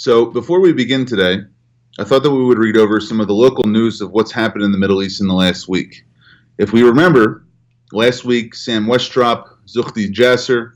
[0.00, 1.40] So, before we begin today,
[1.98, 4.62] I thought that we would read over some of the local news of what's happened
[4.62, 6.04] in the Middle East in the last week.
[6.56, 7.48] If we remember,
[7.90, 10.74] last week, Sam Westrop, Zuhdi Jasser,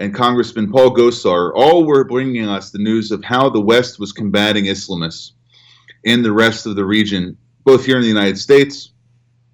[0.00, 4.12] and Congressman Paul Gosar all were bringing us the news of how the West was
[4.12, 5.30] combating Islamists
[6.02, 8.94] in the rest of the region, both here in the United States,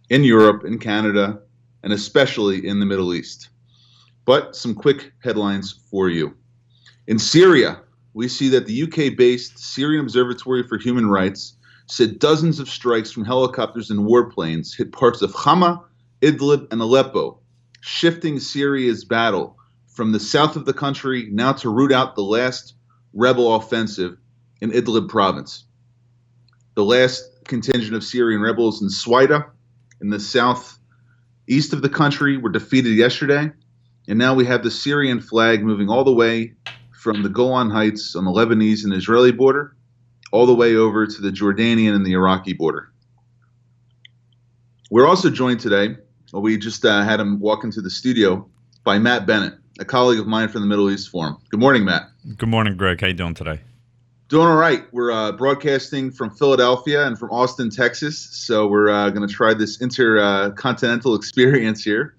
[0.08, 1.42] in Europe, in Canada,
[1.82, 3.50] and especially in the Middle East.
[4.24, 6.34] But some quick headlines for you.
[7.08, 7.82] In Syria,
[8.16, 13.12] we see that the UK based Syrian Observatory for Human Rights said dozens of strikes
[13.12, 15.84] from helicopters and warplanes hit parts of Hama,
[16.22, 17.38] Idlib, and Aleppo,
[17.82, 22.74] shifting Syria's battle from the south of the country now to root out the last
[23.12, 24.16] rebel offensive
[24.62, 25.66] in Idlib province.
[26.74, 29.50] The last contingent of Syrian rebels in Swaida,
[30.00, 33.52] in the southeast of the country, were defeated yesterday.
[34.08, 36.54] And now we have the Syrian flag moving all the way
[37.06, 39.76] from the Golan Heights on the Lebanese and Israeli border
[40.32, 42.90] all the way over to the Jordanian and the Iraqi border.
[44.90, 45.98] We're also joined today,
[46.32, 48.50] we just uh, had him walk into the studio,
[48.82, 51.36] by Matt Bennett, a colleague of mine from the Middle East Forum.
[51.48, 52.08] Good morning, Matt.
[52.38, 53.00] Good morning, Greg.
[53.00, 53.60] How you doing today?
[54.26, 54.82] Doing all right.
[54.92, 58.18] We're uh, broadcasting from Philadelphia and from Austin, Texas.
[58.32, 62.16] So we're uh, going to try this intercontinental experience here.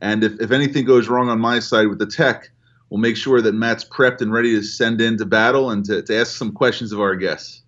[0.00, 2.50] And if, if anything goes wrong on my side with the tech,
[2.94, 6.16] we'll make sure that Matt's prepped and ready to send into battle and to, to
[6.16, 7.62] ask some questions of our guests.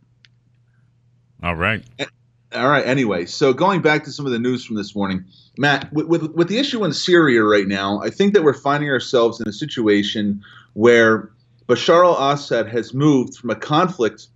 [1.43, 1.85] All right.
[2.55, 2.87] All right.
[2.87, 5.25] Anyway, so going back to some of the news from this morning,
[5.59, 8.89] Matt, with, with, with the issue in Syria right now, I think that we're finding
[8.89, 11.33] ourselves in a situation where
[11.69, 14.29] Bashar al Assad has moved from a conflict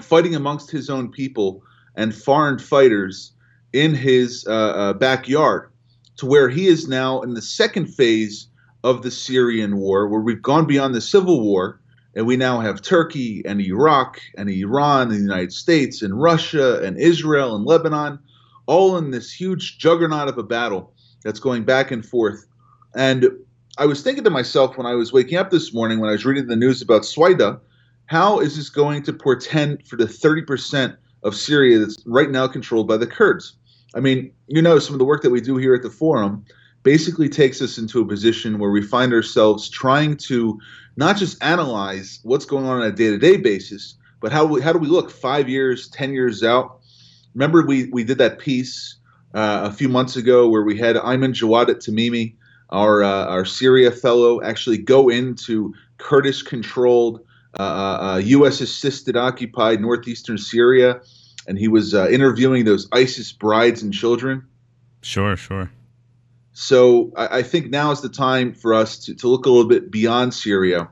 [0.00, 1.62] fighting amongst his own people
[1.94, 3.30] and foreign fighters
[3.72, 5.70] in his uh, uh, backyard
[6.16, 8.48] to where he is now in the second phase
[8.84, 11.80] of the Syrian war, where we've gone beyond the civil war
[12.14, 16.80] and we now have Turkey and Iraq and Iran and the United States and Russia
[16.82, 18.18] and Israel and Lebanon
[18.66, 20.92] all in this huge juggernaut of a battle
[21.24, 22.46] that's going back and forth.
[22.94, 23.28] And
[23.78, 26.24] I was thinking to myself when I was waking up this morning, when I was
[26.24, 27.58] reading the news about Swaida,
[28.06, 32.86] how is this going to portend for the 30% of Syria that's right now controlled
[32.86, 33.56] by the Kurds?
[33.94, 36.44] I mean, you know, some of the work that we do here at the forum
[36.84, 40.60] basically takes us into a position where we find ourselves trying to
[40.96, 44.78] not just analyze what's going on on a day-to-day basis, but how we, how do
[44.78, 46.80] we look five years, ten years out?
[47.34, 48.96] Remember, we we did that piece
[49.34, 52.36] uh, a few months ago where we had Aymenn Jawad Al-Tamimi,
[52.70, 57.24] our uh, our Syria fellow, actually go into Kurdish-controlled,
[57.58, 61.00] uh, U.S.-assisted, uh, occupied northeastern Syria,
[61.48, 64.44] and he was uh, interviewing those ISIS brides and children.
[65.02, 65.70] Sure, sure.
[66.54, 69.68] So I, I, think now is the time for us to, to look a little
[69.68, 70.88] bit beyond Syria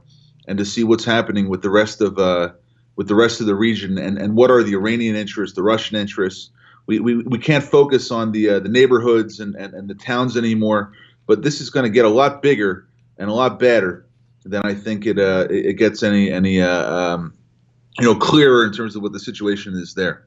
[0.48, 2.50] and to see what's happening with the rest of uh,
[2.96, 5.96] with the rest of the region and, and what are the Iranian interests, the Russian
[5.96, 6.50] interests.
[6.86, 10.36] We, we, we can't focus on the uh, the neighborhoods and, and, and the towns
[10.36, 10.92] anymore.
[11.26, 14.04] But this is going to get a lot bigger and a lot better
[14.44, 17.34] than I think it uh, it gets any any uh, um,
[18.00, 20.26] you know clearer in terms of what the situation is there.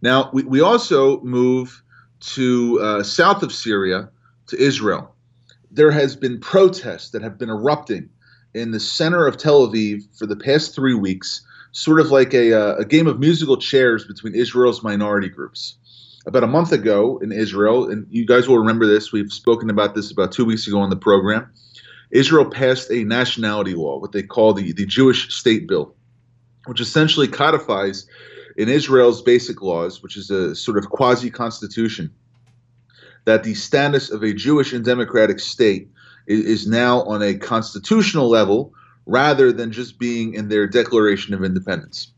[0.00, 1.82] Now we, we also move
[2.20, 4.10] to uh, south of Syria
[4.48, 5.14] to Israel.
[5.70, 8.08] There has been protests that have been erupting
[8.54, 12.52] in the center of Tel Aviv for the past three weeks, sort of like a,
[12.52, 15.76] uh, a game of musical chairs between Israel's minority groups.
[16.26, 19.94] About a month ago in Israel, and you guys will remember this, we've spoken about
[19.94, 21.52] this about two weeks ago on the program.
[22.10, 25.94] Israel passed a nationality law, what they call the, the Jewish State Bill,
[26.66, 28.06] which essentially codifies
[28.56, 32.12] in Israel's basic laws, which is a sort of quasi constitution,
[33.26, 35.90] that the status of a Jewish and democratic state
[36.26, 38.72] is, is now on a constitutional level
[39.04, 42.12] rather than just being in their Declaration of Independence.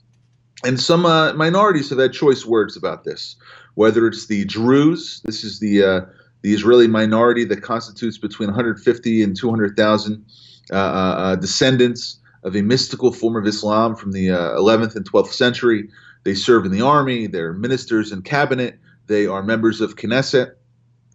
[0.65, 3.37] And some uh, minorities have had choice words about this,
[3.75, 6.01] whether it's the Druze, this is the uh,
[6.43, 10.25] the Israeli minority that constitutes between 150 and 200,000
[10.71, 15.11] uh, uh, uh, descendants of a mystical form of Islam from the 11th uh, and
[15.11, 15.89] 12th century.
[16.23, 18.79] They serve in the army, they're ministers in cabinet,
[19.09, 20.53] they are members of Knesset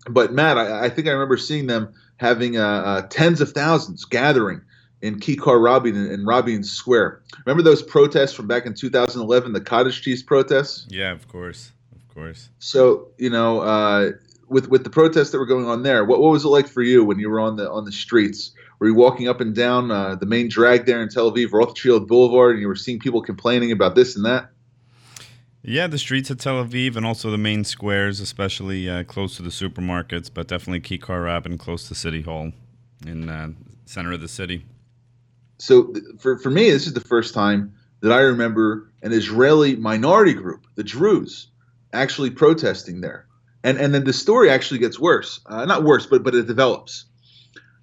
[0.09, 4.05] but Matt, I, I, think I remember seeing them having uh, uh, tens of thousands
[4.05, 4.61] gathering
[5.01, 7.21] in Kikar Rabin in, in Rabin Square.
[7.45, 10.88] Remember those protests from back in 2011, the cottage cheese protests?
[10.89, 12.50] Yeah, of course, of course.
[12.59, 14.11] So you know, uh,
[14.47, 16.81] with with the protests that were going on there, what what was it like for
[16.81, 18.51] you when you were on the on the streets?
[18.79, 22.07] Were you walking up and down uh, the main drag there in Tel Aviv, Rothschild
[22.07, 24.50] Boulevard, and you were seeing people complaining about this and that?
[25.65, 29.44] Yeah, the streets of Tel Aviv and also the main squares, especially uh, close to
[29.44, 32.51] the supermarkets, but definitely Kikar Rabin close to City Hall
[33.07, 33.50] in uh,
[33.86, 34.65] center of the city.
[35.60, 40.33] So for, for me, this is the first time that I remember an Israeli minority
[40.33, 41.48] group, the Druze,
[41.94, 43.25] actually protesting there.
[43.63, 45.39] And, and then the story actually gets worse.
[45.45, 47.06] Uh, not worse, but, but it develops.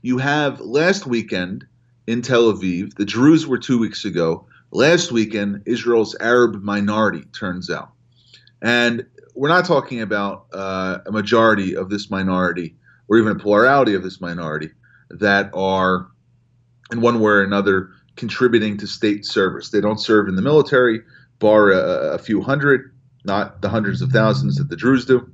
[0.02, 1.64] You have last weekend
[2.06, 4.46] in Tel Aviv, the Druze were two weeks ago.
[4.72, 7.90] Last weekend, Israel's Arab minority turns out.
[8.62, 12.76] And we're not talking about uh, a majority of this minority
[13.08, 14.70] or even a plurality of this minority
[15.10, 16.08] that are,
[16.92, 19.70] in one way or another, contributing to state service.
[19.70, 21.00] They don't serve in the military,
[21.40, 22.94] bar a, a few hundred,
[23.24, 25.28] not the hundreds of thousands that the Druze do.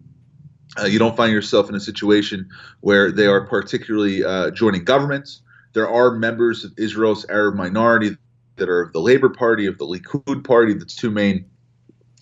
[0.79, 2.49] Uh, you don't find yourself in a situation
[2.81, 5.43] where they are particularly uh, joining governments.
[5.75, 8.17] There are members of Israel's Arab minority
[8.57, 11.47] that are of the Labor Party, of the Likud Party, the two main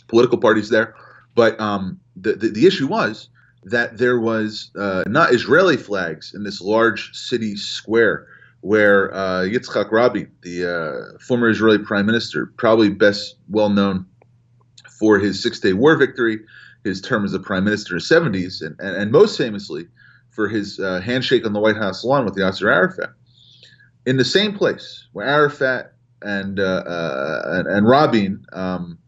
[0.09, 0.95] political parties there.
[1.35, 3.29] But um, the, the, the issue was
[3.65, 8.27] that there was uh, not Israeli flags in this large city square
[8.61, 14.07] where uh, Yitzhak Rabin, the uh, former Israeli prime minister, probably best well known
[14.99, 16.41] for his Six Day War victory,
[16.83, 19.87] his term as a prime minister in the 70s, and, and, and most famously
[20.31, 23.11] for his uh, handshake on the White House lawn with Yasser Arafat.
[24.07, 25.94] In the same place where Arafat
[26.25, 28.99] and, uh, uh, and, and, Rabin, um,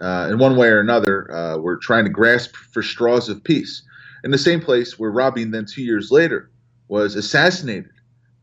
[0.00, 3.82] uh, in one way or another, were trying to grasp for straws of peace.
[4.24, 6.50] In the same place where Rabin, then two years later,
[6.88, 7.90] was assassinated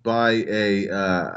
[0.04, 1.30] by a, uh,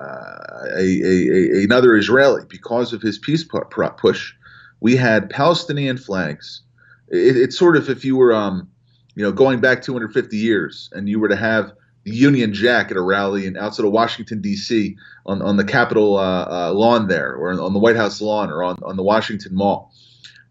[0.77, 4.33] a, a, a, another Israeli because of his peace push.
[4.81, 6.63] We had Palestinian flags.
[7.09, 8.69] It, it's sort of if you were, um,
[9.15, 11.73] you know, going back 250 years and you were to have
[12.05, 14.97] Union Jack at a rally in outside of Washington D.C.
[15.27, 18.63] on on the Capitol uh, uh, lawn there, or on the White House lawn, or
[18.63, 19.93] on on the Washington Mall.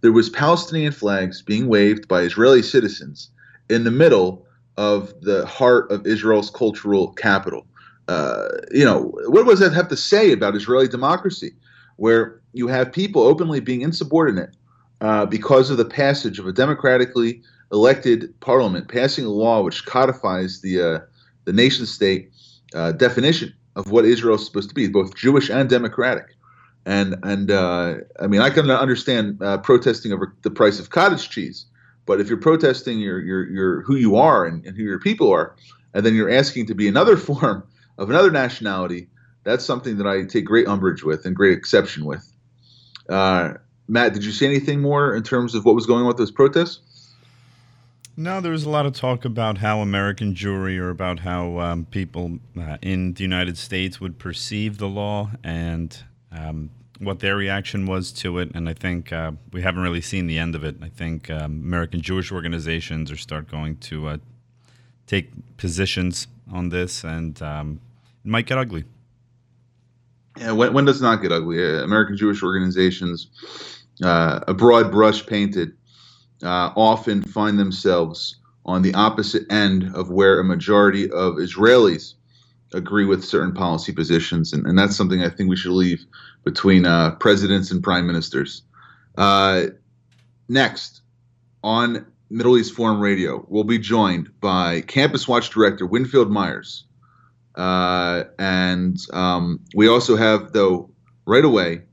[0.02, 3.30] There was Palestinian flags being waved by Israeli citizens
[3.70, 4.46] in the middle
[4.76, 7.66] of the heart of Israel's cultural capital
[8.08, 11.54] uh, you know, what does that have to say about Israeli democracy,
[11.96, 14.56] where you have people openly being insubordinate
[15.02, 17.42] uh, because of the passage of a democratically
[17.72, 21.00] elected parliament passing a law which codifies the uh,
[21.46, 22.32] the nation state
[22.74, 26.36] uh, definition of what Israel is supposed to be, both Jewish and democratic.
[26.86, 31.30] And and uh, I mean, I can understand uh, protesting over the price of cottage
[31.30, 31.66] cheese,
[32.06, 35.32] but if you're protesting your your, your who you are and, and who your people
[35.32, 35.56] are,
[35.94, 37.64] and then you're asking to be another form
[37.98, 39.08] of another nationality,
[39.44, 42.30] that's something that I take great umbrage with and great exception with.
[43.08, 43.54] Uh,
[43.88, 46.32] Matt, did you see anything more in terms of what was going on with those
[46.32, 46.80] protests?
[48.16, 51.86] No, there was a lot of talk about how American Jewry or about how um,
[51.86, 55.98] people uh, in the United States would perceive the law and
[56.32, 56.70] um,
[57.00, 58.52] what their reaction was to it.
[58.54, 60.76] And I think uh, we haven't really seen the end of it.
[60.80, 64.18] I think um, American Jewish organizations are start going to uh,
[65.08, 67.80] take positions on this, and um,
[68.24, 68.84] it might get ugly.
[70.38, 71.58] Yeah, when, when does it not get ugly?
[71.58, 73.28] Uh, American Jewish organizations,
[74.04, 75.74] uh, a broad brush painted,
[76.44, 82.14] uh, often find themselves on the opposite end of where a majority of Israelis
[82.74, 86.06] agree with certain policy positions, and, and that's something I think we should leave
[86.44, 88.64] between uh, presidents and prime ministers.
[89.18, 89.66] Uh,
[90.50, 91.02] next,
[91.64, 96.86] on Middle East Forum Radio, we'll be joined by Campus Watch Director Winfield Myers.
[97.56, 100.90] Uh, and um, we also have, though,
[101.26, 101.84] right away,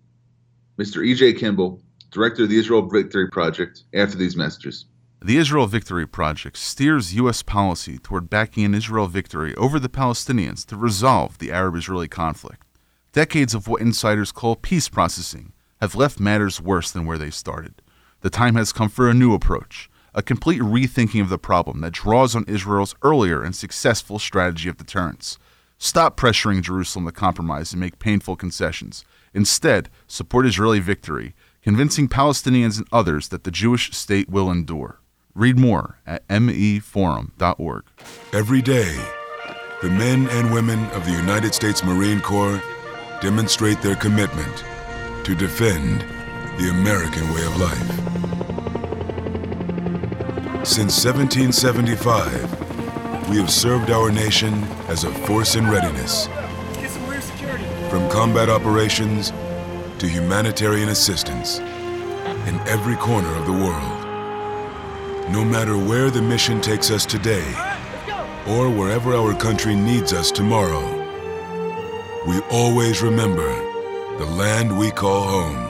[0.79, 1.05] Mr.
[1.05, 1.35] E.J.
[1.35, 4.87] Kimball, Director of the Israel Victory Project, after these messages.
[5.23, 7.43] The Israel Victory Project steers U.S.
[7.43, 12.67] policy toward backing an Israel victory over the Palestinians to resolve the Arab Israeli conflict.
[13.13, 17.83] Decades of what insiders call peace processing have left matters worse than where they started.
[18.23, 21.93] The time has come for a new approach a complete rethinking of the problem that
[21.93, 25.39] draws on Israel's earlier and successful strategy of deterrence.
[25.79, 29.05] Stop pressuring Jerusalem to compromise and make painful concessions.
[29.33, 35.01] Instead, support Israeli victory, convincing Palestinians and others that the Jewish state will endure.
[35.35, 37.85] Read more at meforum.org.
[38.33, 38.99] Every day,
[39.83, 42.61] the men and women of the United States Marine Corps
[43.21, 44.65] demonstrate their commitment
[45.25, 46.01] to defend
[46.59, 47.91] the American way of life.
[50.67, 56.27] Since 1775, we have served our nation as a force in readiness.
[57.89, 59.33] From combat operations
[60.01, 61.59] to humanitarian assistance
[62.49, 64.01] in every corner of the world.
[65.31, 67.45] No matter where the mission takes us today
[68.49, 70.81] or wherever our country needs us tomorrow,
[72.27, 73.47] we always remember
[74.17, 75.67] the land we call home.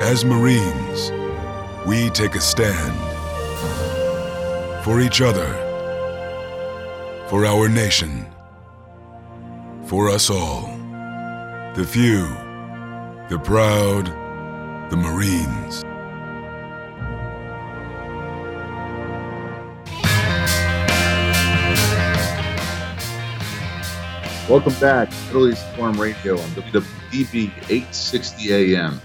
[0.00, 1.10] As Marines,
[1.88, 2.94] we take a stand
[4.84, 5.48] for each other,
[7.28, 8.24] for our nation,
[9.86, 10.70] for us all.
[11.74, 12.43] The few,
[13.30, 14.08] the proud,
[14.90, 15.82] the Marines.
[24.46, 29.00] Welcome back to Middle East Forum Radio on WWDB 860 AM.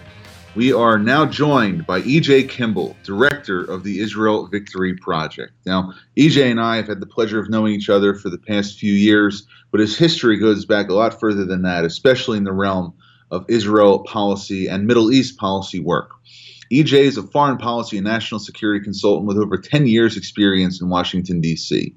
[0.54, 5.54] We are now joined by EJ Kimball, director of the Israel Victory Project.
[5.66, 8.78] Now, EJ and I have had the pleasure of knowing each other for the past
[8.78, 12.52] few years, but his history goes back a lot further than that, especially in the
[12.52, 12.94] realm
[13.32, 16.12] of Israel policy and Middle East policy work.
[16.72, 20.90] EJ is a foreign policy and national security consultant with over 10 years' experience in
[20.90, 21.96] Washington, D.C.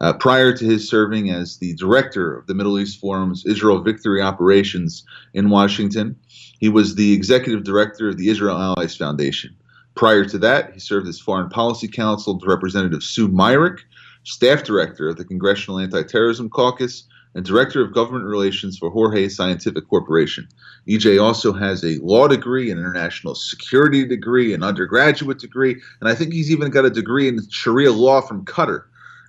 [0.00, 4.22] Uh, prior to his serving as the director of the Middle East Forum's Israel Victory
[4.22, 5.04] Operations
[5.34, 6.16] in Washington,
[6.58, 9.54] he was the executive director of the Israel Allies Foundation.
[9.94, 13.80] Prior to that, he served as foreign policy counsel to Representative Sue Myrick,
[14.24, 17.04] staff director of the Congressional Anti Terrorism Caucus,
[17.36, 20.48] and director of government relations for Jorge Scientific Corporation.
[20.88, 26.14] EJ also has a law degree, an international security degree, an undergraduate degree, and I
[26.14, 28.84] think he's even got a degree in Sharia law from Qatar.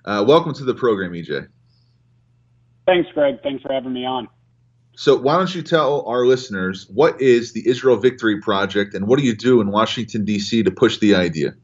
[0.06, 1.48] Uh, welcome to the program, EJ.
[2.86, 3.42] Thanks, Greg.
[3.42, 4.26] Thanks for having me on.
[4.96, 9.18] So, why don't you tell our listeners what is the Israel Victory Project and what
[9.18, 10.62] do you do in Washington, D.C.
[10.62, 11.54] to push the idea?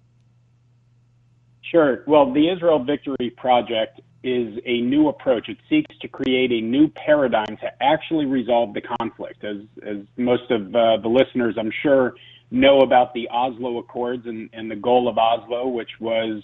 [1.63, 2.05] Sure.
[2.07, 5.49] Well, the Israel Victory Project is a new approach.
[5.49, 9.45] It seeks to create a new paradigm to actually resolve the conflict.
[9.45, 12.15] As, as most of uh, the listeners, I'm sure,
[12.51, 16.43] know about the Oslo Accords and, and the goal of Oslo, which was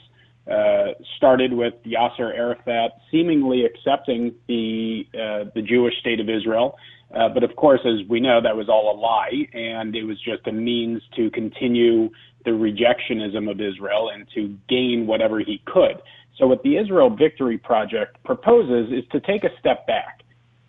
[0.51, 6.77] uh, started with Yasser Arafat seemingly accepting the uh, the Jewish state of Israel,
[7.15, 10.19] uh, but of course, as we know, that was all a lie, and it was
[10.21, 12.11] just a means to continue
[12.45, 16.01] the rejectionism of Israel and to gain whatever he could.
[16.41, 20.23] So, what the Israel Victory Project proposes is to take a step back.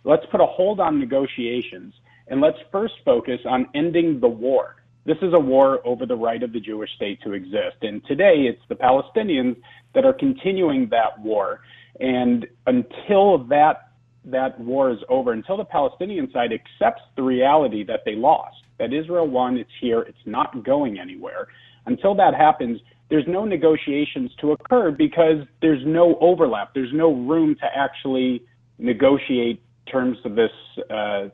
[0.04, 1.94] Let's put a hold on negotiations,
[2.28, 4.76] and let's first focus on ending the war.
[5.06, 7.78] This is a war over the right of the Jewish state to exist.
[7.80, 9.56] And today it's the Palestinians
[9.94, 11.60] that are continuing that war.
[12.00, 13.88] And until that
[14.26, 18.92] that war is over, until the Palestinian side accepts the reality that they lost, that
[18.92, 21.48] Israel won, it's here, it's not going anywhere.
[21.86, 22.80] Until that happens,
[23.12, 26.72] there's no negotiations to occur because there's no overlap.
[26.72, 28.42] There's no room to actually
[28.78, 30.50] negotiate terms of this
[30.88, 31.28] uh,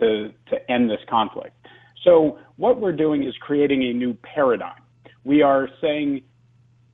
[0.00, 1.54] to to end this conflict.
[2.02, 4.82] So what we're doing is creating a new paradigm.
[5.22, 6.22] We are saying,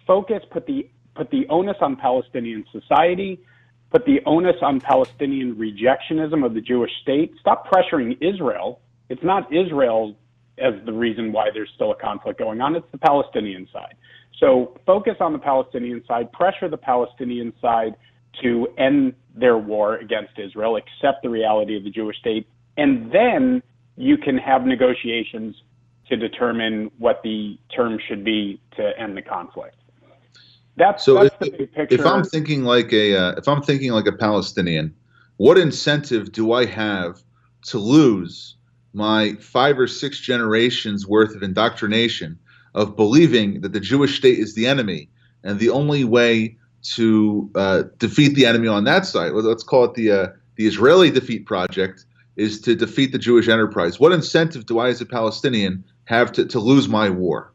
[0.07, 3.41] focus, put the put the onus on Palestinian society,
[3.91, 7.33] put the onus on Palestinian rejectionism of the Jewish state.
[7.41, 8.81] Stop pressuring Israel.
[9.09, 10.15] It's not Israel
[10.59, 12.75] as the reason why there's still a conflict going on.
[12.77, 13.95] It's the Palestinian side.
[14.39, 17.97] So focus on the Palestinian side, pressure the Palestinian side
[18.43, 22.47] to end their war against Israel, accept the reality of the Jewish state,
[22.77, 23.63] and then
[23.97, 25.57] you can have negotiations
[26.09, 29.77] to determine what the terms should be to end the conflict.
[30.77, 31.95] That's, so that's if, the big picture.
[31.95, 34.95] If I'm thinking like a uh, if I'm thinking like a Palestinian,
[35.39, 37.23] what incentive do I have
[37.69, 38.56] to lose
[38.97, 42.39] my five or six generations worth of indoctrination
[42.75, 45.11] of believing that the Jewish state is the enemy
[45.45, 46.57] and the only way
[46.95, 51.11] to uh, defeat the enemy on that side, let's call it the uh, the Israeli
[51.11, 54.01] defeat project, is to defeat the Jewish enterprise.
[54.01, 57.53] What incentive do I, as a Palestinian, have to, to lose my war?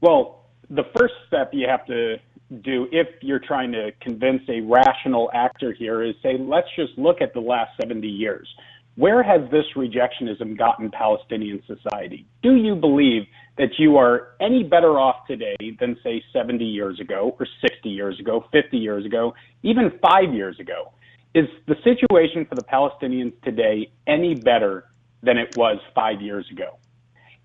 [0.00, 2.18] Well, the first step you have to
[2.62, 7.20] do if you're trying to convince a rational actor here is say, let's just look
[7.20, 8.48] at the last 70 years.
[8.96, 12.26] Where has this rejectionism gotten Palestinian society?
[12.42, 13.22] Do you believe
[13.56, 18.20] that you are any better off today than, say, 70 years ago, or 60 years
[18.20, 20.92] ago, 50 years ago, even five years ago?
[21.34, 24.84] Is the situation for the Palestinians today any better
[25.22, 26.76] than it was five years ago?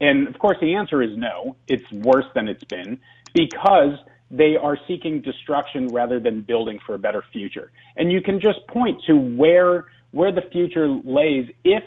[0.01, 1.55] And of course, the answer is no.
[1.67, 2.99] It's worse than it's been
[3.33, 3.97] because
[4.29, 7.71] they are seeking destruction rather than building for a better future.
[7.95, 11.83] And you can just point to where where the future lays if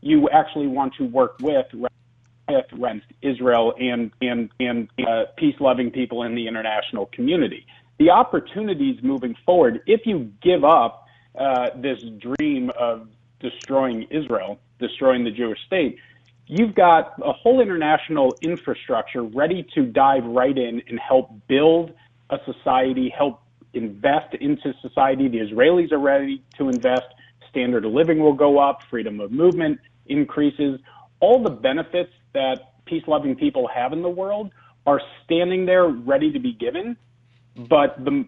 [0.00, 1.66] you actually want to work with
[2.48, 7.66] against Israel and and and uh, peace-loving people in the international community.
[7.98, 11.06] The opportunities moving forward, if you give up
[11.38, 13.08] uh, this dream of
[13.40, 15.98] destroying Israel, destroying the Jewish state,
[16.46, 21.92] you've got a whole international infrastructure ready to dive right in and help build
[22.30, 23.40] a society, help
[23.72, 25.28] invest into society.
[25.28, 27.06] The Israelis are ready to invest.
[27.54, 30.80] Standard of living will go up, freedom of movement increases.
[31.20, 34.50] All the benefits that peace loving people have in the world
[34.86, 36.96] are standing there ready to be given.
[37.56, 38.26] But the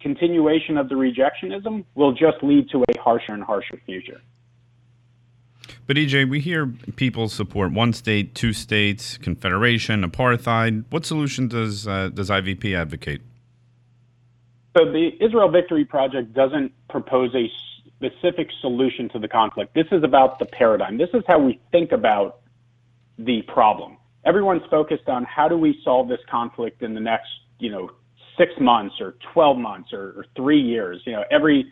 [0.00, 4.22] continuation of the rejectionism will just lead to a harsher and harsher future.
[5.86, 6.66] But EJ, we hear
[6.96, 10.84] people support one state, two states, confederation, apartheid.
[10.88, 13.20] What solution does uh, does IVP advocate?
[14.76, 17.50] So the Israel Victory Project doesn't propose a
[18.04, 19.74] specific solution to the conflict.
[19.74, 20.98] This is about the paradigm.
[20.98, 22.40] This is how we think about
[23.18, 23.96] the problem.
[24.24, 27.90] Everyone's focused on how do we solve this conflict in the next, you know,
[28.36, 31.00] six months or 12 months or, or three years.
[31.04, 31.70] You know, every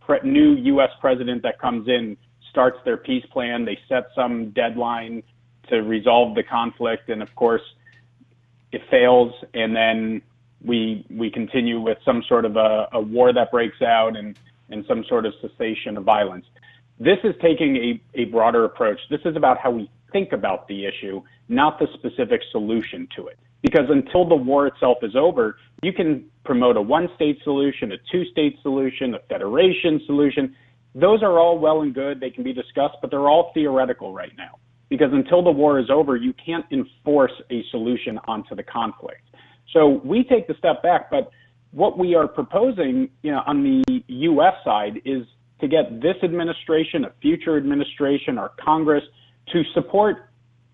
[0.00, 0.90] pre- new U.S.
[1.00, 2.16] president that comes in
[2.50, 3.64] starts their peace plan.
[3.64, 5.22] They set some deadline
[5.68, 7.62] to resolve the conflict, and of course,
[8.72, 10.22] it fails, and then
[10.64, 14.38] we we continue with some sort of a, a war that breaks out and
[14.70, 16.46] and some sort of cessation of violence.
[16.98, 18.98] This is taking a, a broader approach.
[19.10, 23.38] This is about how we think about the issue, not the specific solution to it.
[23.62, 27.96] Because until the war itself is over, you can promote a one state solution, a
[28.12, 30.54] two state solution, a federation solution.
[30.94, 32.20] Those are all well and good.
[32.20, 34.58] They can be discussed, but they're all theoretical right now.
[34.88, 39.22] Because until the war is over, you can't enforce a solution onto the conflict.
[39.72, 41.30] So we take the step back, but
[41.74, 44.54] what we are proposing you know, on the U.S.
[44.64, 45.26] side is
[45.60, 49.02] to get this administration, a future administration, our Congress
[49.52, 50.30] to support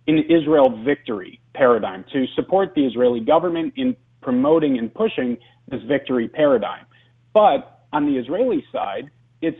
[0.06, 5.38] an Israel victory paradigm, to support the Israeli government in promoting and pushing
[5.68, 6.84] this victory paradigm.
[7.32, 9.58] But on the Israeli side, it's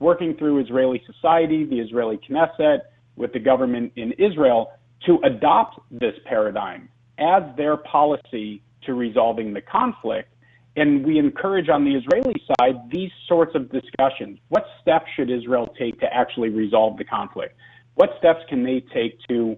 [0.00, 2.78] working through Israeli society, the Israeli Knesset,
[3.16, 4.72] with the government in Israel
[5.04, 10.32] to adopt this paradigm as their policy to resolving the conflict.
[10.78, 14.38] And we encourage on the Israeli side these sorts of discussions.
[14.48, 17.56] What steps should Israel take to actually resolve the conflict?
[17.96, 19.56] What steps can they take to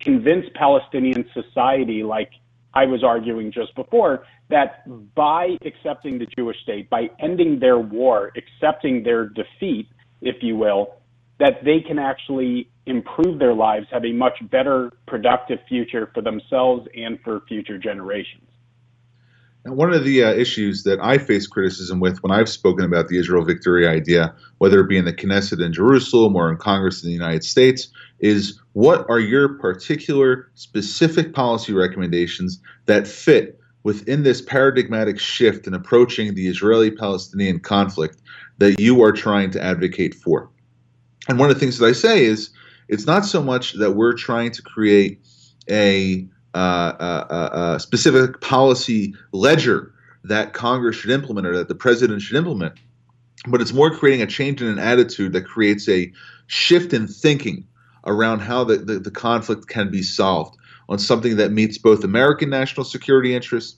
[0.00, 2.30] convince Palestinian society, like
[2.74, 8.30] I was arguing just before, that by accepting the Jewish state, by ending their war,
[8.36, 9.88] accepting their defeat,
[10.20, 10.96] if you will,
[11.38, 16.86] that they can actually improve their lives, have a much better, productive future for themselves
[16.94, 18.49] and for future generations.
[19.64, 23.08] And one of the uh, issues that I face criticism with when I've spoken about
[23.08, 27.02] the Israel victory idea, whether it be in the Knesset in Jerusalem or in Congress
[27.02, 27.88] in the United States,
[28.20, 35.74] is what are your particular specific policy recommendations that fit within this paradigmatic shift in
[35.74, 38.20] approaching the Israeli Palestinian conflict
[38.58, 40.48] that you are trying to advocate for?
[41.28, 42.50] And one of the things that I say is
[42.88, 45.20] it's not so much that we're trying to create
[45.68, 46.58] a Uh,
[46.98, 49.92] uh, uh, specific policy ledger
[50.24, 52.74] that Congress should implement or that the president should implement,
[53.46, 56.12] but it's more creating a change in an attitude that creates a
[56.48, 57.64] shift in thinking
[58.04, 60.56] around how the, the, the conflict can be solved
[60.88, 63.76] on something that meets both American national security interests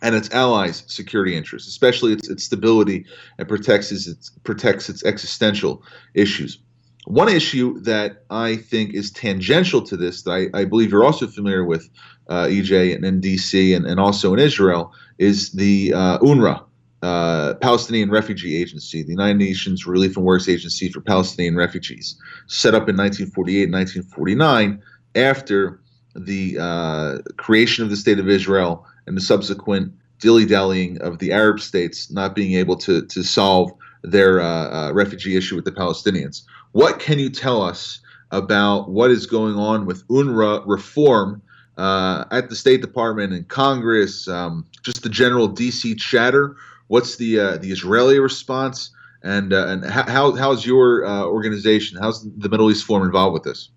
[0.00, 3.04] and its allies' security interests, especially its, its stability
[3.38, 5.82] and protects its, protects its existential
[6.14, 6.60] issues.
[7.08, 11.26] One issue that I think is tangential to this, that I, I believe you're also
[11.26, 11.88] familiar with,
[12.28, 16.62] uh, EJ, and in DC and, and also in Israel, is the uh, UNRWA,
[17.00, 22.74] uh, Palestinian Refugee Agency, the United Nations Relief and Works Agency for Palestinian Refugees, set
[22.74, 24.82] up in 1948 and 1949
[25.14, 25.80] after
[26.14, 31.32] the uh, creation of the State of Israel and the subsequent dilly dallying of the
[31.32, 35.72] Arab states not being able to, to solve their uh, uh, refugee issue with the
[35.72, 36.42] Palestinians.
[36.78, 37.98] What can you tell us
[38.30, 41.42] about what is going on with UNRWA reform
[41.76, 44.28] uh, at the State Department and Congress?
[44.28, 46.54] Um, just the general DC chatter.
[46.86, 48.90] What's the uh, the Israeli response?
[49.24, 51.98] And uh, and how how's your uh, organization?
[52.00, 53.70] How's the Middle East Forum involved with this?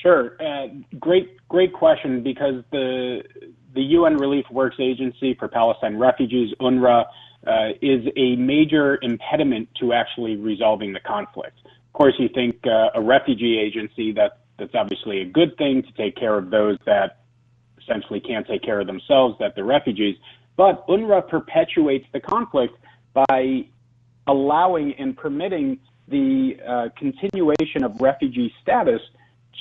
[0.00, 3.22] Sure, uh, great great question because the
[3.74, 7.04] the UN Relief Works Agency for Palestine Refugees (UNRWA)
[7.46, 11.58] uh, is a major impediment to actually resolving the conflict.
[11.64, 15.92] Of course, you think uh, a refugee agency that that's obviously a good thing to
[15.92, 17.20] take care of those that
[17.82, 20.16] essentially can't take care of themselves, that they're refugees.
[20.56, 22.74] But UNRWA perpetuates the conflict
[23.12, 23.66] by
[24.26, 25.78] allowing and permitting
[26.08, 29.00] the uh, continuation of refugee status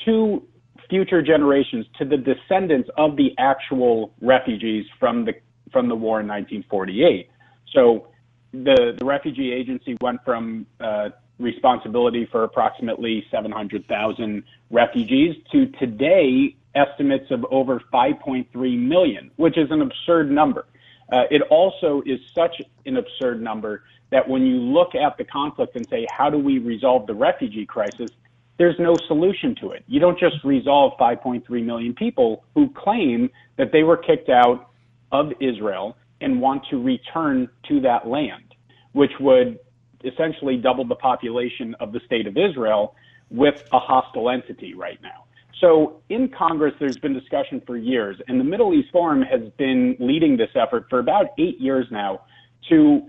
[0.06, 0.44] to
[0.90, 5.34] future generations, to the descendants of the actual refugees from the
[5.72, 7.30] from the war in 1948.
[7.74, 8.08] So
[8.52, 11.10] the, the refugee agency went from uh,
[11.40, 18.48] responsibility for approximately 700,000 refugees to today estimates of over 5.3
[18.80, 20.66] million, which is an absurd number.
[21.12, 25.76] Uh, it also is such an absurd number that when you look at the conflict
[25.76, 28.10] and say, how do we resolve the refugee crisis?
[28.58, 29.84] There's no solution to it.
[29.88, 34.70] You don't just resolve 5.3 million people who claim that they were kicked out
[35.12, 38.56] of Israel and want to return to that land,
[38.94, 39.60] which would
[40.04, 42.96] essentially double the population of the state of Israel
[43.30, 45.26] with a hostile entity right now.
[45.62, 49.96] So in Congress, there's been discussion for years, and the Middle East Forum has been
[50.00, 52.22] leading this effort for about eight years now
[52.70, 53.02] to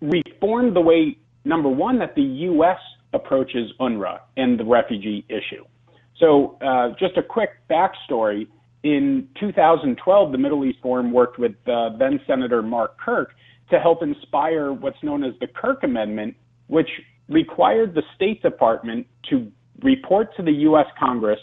[0.00, 2.78] reform the way, number one, that the U.S.
[3.12, 5.64] approaches UNRWA and the refugee issue.
[6.18, 8.48] So uh, just a quick backstory.
[8.84, 13.32] In 2012, the Middle East Forum worked with uh, then Senator Mark Kirk
[13.70, 16.36] to help inspire what's known as the Kirk Amendment,
[16.68, 16.88] which
[17.28, 19.50] required the State Department to
[19.82, 20.86] report to the U.S.
[20.98, 21.40] Congress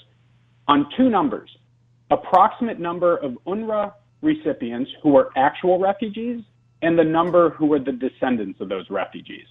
[0.68, 1.50] on two numbers
[2.12, 6.42] approximate number of UNRWA recipients who are actual refugees
[6.82, 9.46] and the number who are the descendants of those refugees.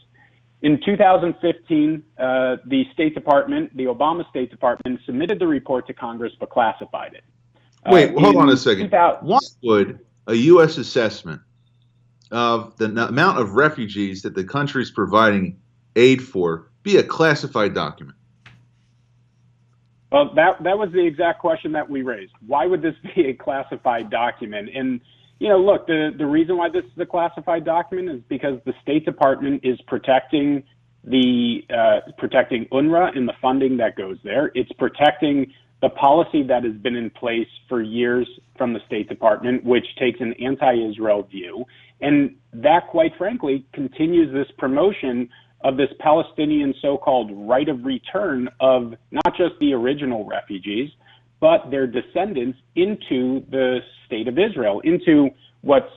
[0.62, 6.32] In 2015, uh, the State Department, the Obama State Department, submitted the report to Congress
[6.38, 7.24] but classified it.
[7.86, 8.90] Wait, uh, hold on a second.
[8.90, 10.78] Why would a U.S.
[10.78, 11.40] assessment
[12.30, 15.58] of the amount of refugees that the country is providing
[15.96, 18.16] aid for be a classified document?
[20.10, 22.32] Well, that that was the exact question that we raised.
[22.46, 24.70] Why would this be a classified document?
[24.74, 25.00] And
[25.40, 28.74] you know, look, the the reason why this is a classified document is because the
[28.82, 30.62] State Department is protecting
[31.02, 34.52] the uh, protecting UNRWA and the funding that goes there.
[34.54, 35.52] It's protecting
[35.84, 40.18] the policy that has been in place for years from the State Department, which takes
[40.18, 41.62] an anti-Israel view,
[42.00, 45.28] and that, quite frankly, continues this promotion
[45.62, 50.88] of this Palestinian so-called right of return of not just the original refugees,
[51.38, 55.28] but their descendants into the state of Israel, into
[55.60, 55.92] what's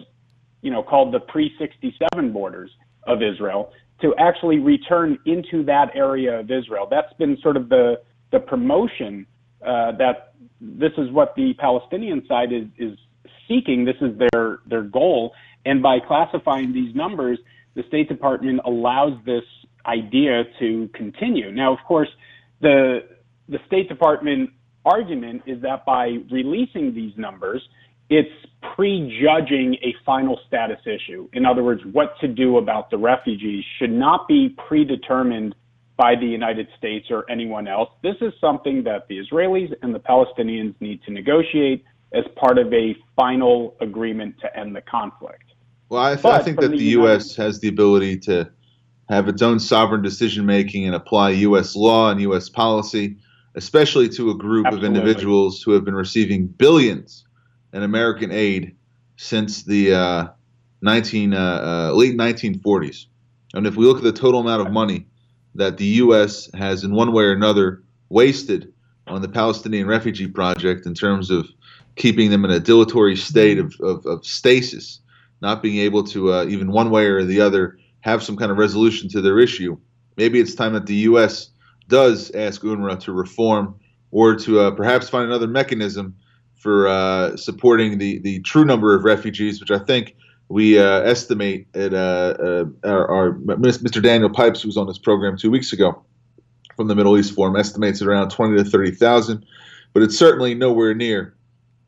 [0.63, 2.71] you know called the pre-67 borders
[3.03, 3.71] of Israel,
[4.01, 6.89] to actually return into that area of Israel.
[6.91, 8.01] That's been sort of the
[8.33, 9.25] the promotion
[9.65, 12.97] uh, that this is what the Palestinian side is is
[13.47, 13.85] seeking.
[13.85, 15.33] This is their their goal,
[15.65, 17.39] and by classifying these numbers,
[17.75, 19.43] the State Department allows this
[19.85, 21.51] idea to continue.
[21.51, 22.09] Now, of course,
[22.61, 22.99] the
[23.49, 24.49] the State Department
[24.85, 27.61] argument is that by releasing these numbers,
[28.09, 28.29] it's
[28.75, 31.27] prejudging a final status issue.
[31.33, 35.55] In other words, what to do about the refugees should not be predetermined
[35.97, 37.89] by the United States or anyone else.
[38.03, 41.83] This is something that the Israelis and the Palestinians need to negotiate
[42.13, 45.43] as part of a final agreement to end the conflict.
[45.89, 47.35] Well, I, th- I think that the, the U.S.
[47.35, 48.49] has the ability to
[49.09, 51.75] have its own sovereign decision making and apply U.S.
[51.75, 52.49] law and U.S.
[52.49, 53.17] policy,
[53.55, 54.87] especially to a group Absolutely.
[54.87, 57.25] of individuals who have been receiving billions
[57.73, 58.75] in American aid
[59.15, 60.27] since the uh,
[60.81, 63.05] 19 uh, uh, late 1940s.
[63.53, 65.07] And if we look at the total amount of money
[65.57, 66.49] that the U.S.
[66.53, 68.71] has, in one way or another, wasted
[69.07, 71.47] on the Palestinian refugee project in terms of
[71.95, 75.01] keeping them in a dilatory state of, of, of stasis,
[75.41, 78.57] not being able to uh, even one way or the other have some kind of
[78.57, 79.77] resolution to their issue.
[80.15, 81.49] Maybe it's time that the U.S.
[81.87, 83.75] does ask UNRWA to reform
[84.11, 86.15] or to uh, perhaps find another mechanism
[86.55, 90.15] for uh, supporting the, the true number of refugees, which I think
[90.49, 94.01] we uh, estimate at uh, uh, our, our, Mr.
[94.01, 96.03] Daniel Pipes, who was on this program two weeks ago
[96.75, 99.45] from the Middle East Forum, estimates it around 20 to 30,000,
[99.93, 101.35] but it's certainly nowhere near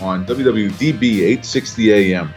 [0.00, 2.32] on WWDB 860 AM.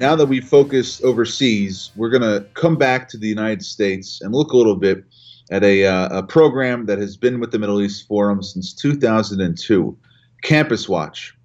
[0.00, 4.34] Now that we've focused overseas, we're going to come back to the United States and
[4.34, 5.04] look a little bit
[5.50, 9.96] at a, uh, a program that has been with the Middle East Forum since 2002,
[10.42, 11.36] Campus Watch,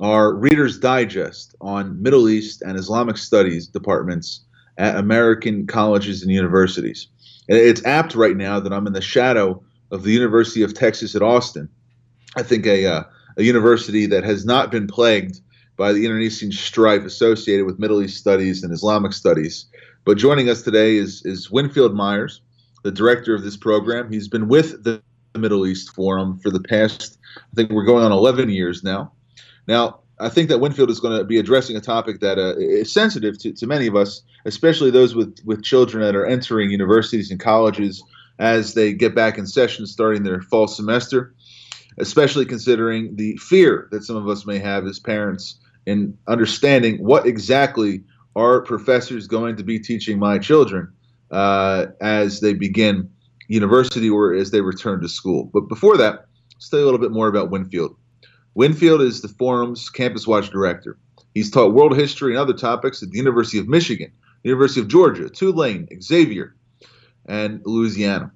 [0.00, 4.40] our Reader's Digest on Middle East and Islamic Studies departments
[4.78, 7.08] at American colleges and universities.
[7.48, 11.22] It's apt right now that I'm in the shadow of the University of Texas at
[11.22, 11.68] Austin
[12.36, 13.02] I think a uh,
[13.40, 15.40] a university that has not been plagued
[15.78, 19.64] by the internecine strife associated with Middle East studies and Islamic studies.
[20.04, 22.42] But joining us today is is Winfield Myers,
[22.84, 24.12] the director of this program.
[24.12, 25.02] He's been with the
[25.38, 29.12] Middle East Forum for the past, I think we're going on 11 years now.
[29.66, 32.92] Now, I think that Winfield is going to be addressing a topic that uh, is
[32.92, 37.30] sensitive to, to many of us, especially those with, with children that are entering universities
[37.30, 38.02] and colleges
[38.38, 41.32] as they get back in session starting their fall semester
[42.00, 47.26] especially considering the fear that some of us may have as parents in understanding what
[47.26, 48.02] exactly
[48.36, 50.92] are professors going to be teaching my children
[51.30, 53.10] uh, as they begin
[53.48, 55.50] university or as they return to school.
[55.52, 57.96] But before that, let's tell you a little bit more about Winfield.
[58.54, 60.98] Winfield is the forum's Campus Watch director.
[61.34, 65.28] He's taught world history and other topics at the University of Michigan, University of Georgia,
[65.28, 66.56] Tulane, Xavier,
[67.26, 68.32] and Louisiana.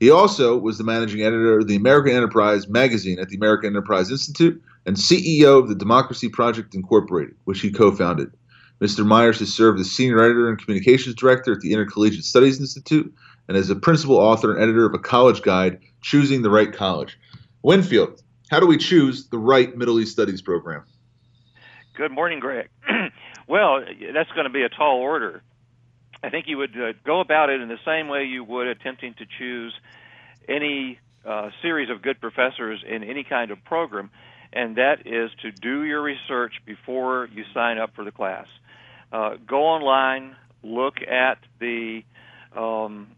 [0.00, 4.10] He also was the managing editor of the American Enterprise magazine at the American Enterprise
[4.10, 8.32] Institute and CEO of the Democracy Project Incorporated, which he co founded.
[8.80, 9.06] Mr.
[9.06, 13.14] Myers has served as senior editor and communications director at the Intercollegiate Studies Institute
[13.48, 17.18] and as a principal author and editor of a college guide, Choosing the Right College.
[17.62, 20.84] Winfield, how do we choose the right Middle East Studies program?
[21.96, 22.68] Good morning, Greg.
[23.48, 25.42] well, that's going to be a tall order.
[26.24, 29.14] I think you would uh, go about it in the same way you would attempting
[29.18, 29.74] to choose
[30.48, 34.10] any uh, series of good professors in any kind of program,
[34.50, 38.46] and that is to do your research before you sign up for the class.
[39.12, 42.02] Uh, go online, look at the
[42.56, 43.08] um,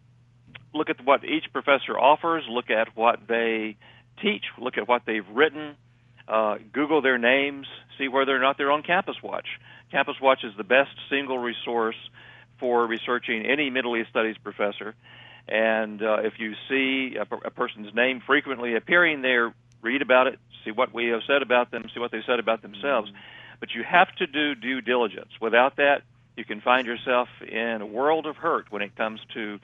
[0.74, 3.76] look at what each professor offers, look at what they
[4.20, 5.76] teach, look at what they've written,
[6.26, 9.46] uh, Google their names, see whether or not they're on Campus Watch.
[9.92, 11.96] Campus Watch is the best single resource
[12.58, 14.94] for researching any Middle East studies professor.
[15.48, 20.38] And uh, if you see a, a person's name frequently appearing there, read about it,
[20.64, 23.10] see what we have said about them, see what they've said about themselves.
[23.60, 25.30] But you have to do due diligence.
[25.40, 26.02] Without that,
[26.36, 29.58] you can find yourself in a world of hurt when it comes to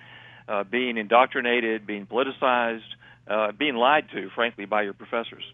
[0.48, 2.81] uh, being indoctrinated, being politicized,
[3.28, 5.44] uh, being lied to, frankly, by your professors.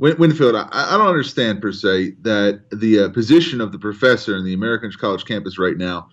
[0.00, 4.46] Winfield, I, I don't understand per se that the uh, position of the professor in
[4.46, 6.08] the American college campus right now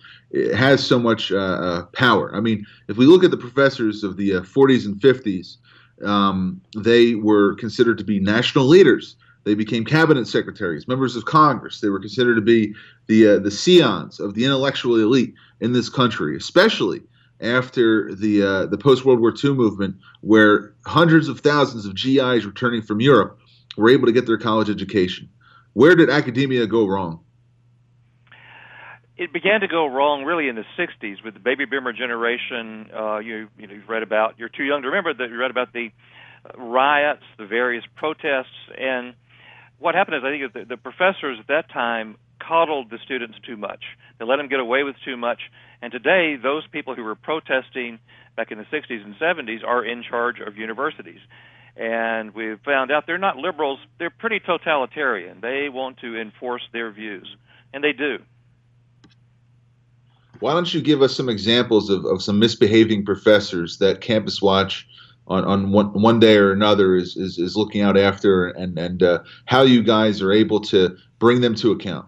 [0.54, 2.34] has so much uh, uh, power.
[2.34, 5.56] I mean, if we look at the professors of the 40s uh, and 50s,
[6.06, 9.16] um, they were considered to be national leaders.
[9.44, 11.80] They became cabinet secretaries, members of Congress.
[11.80, 12.74] They were considered to be
[13.06, 17.00] the uh, the scions of the intellectual elite in this country, especially
[17.40, 22.44] after the uh, the post World War II movement, where hundreds of thousands of GIs
[22.44, 23.40] returning from Europe
[23.78, 25.30] were able to get their college education.
[25.72, 27.20] Where did academia go wrong?
[29.16, 32.90] It began to go wrong really in the 60s with the baby boomer generation.
[32.94, 35.50] Uh, you, you know, you've read about, you're too young to remember that you read
[35.50, 35.90] about the
[36.44, 39.14] uh, riots, the various protests, and
[39.78, 43.56] what happened is I think the, the professors at that time coddled the students too
[43.56, 43.82] much.
[44.18, 45.38] They let them get away with too much.
[45.82, 47.98] And today, those people who were protesting
[48.36, 51.20] back in the 60s and 70s are in charge of universities
[51.78, 55.40] and we've found out they're not liberals, they're pretty totalitarian.
[55.40, 57.28] They want to enforce their views,
[57.72, 58.18] and they do.
[60.40, 64.88] Why don't you give us some examples of, of some misbehaving professors that Campus Watch
[65.28, 69.02] on, on one, one day or another is, is, is looking out after and, and
[69.02, 72.06] uh, how you guys are able to bring them to account?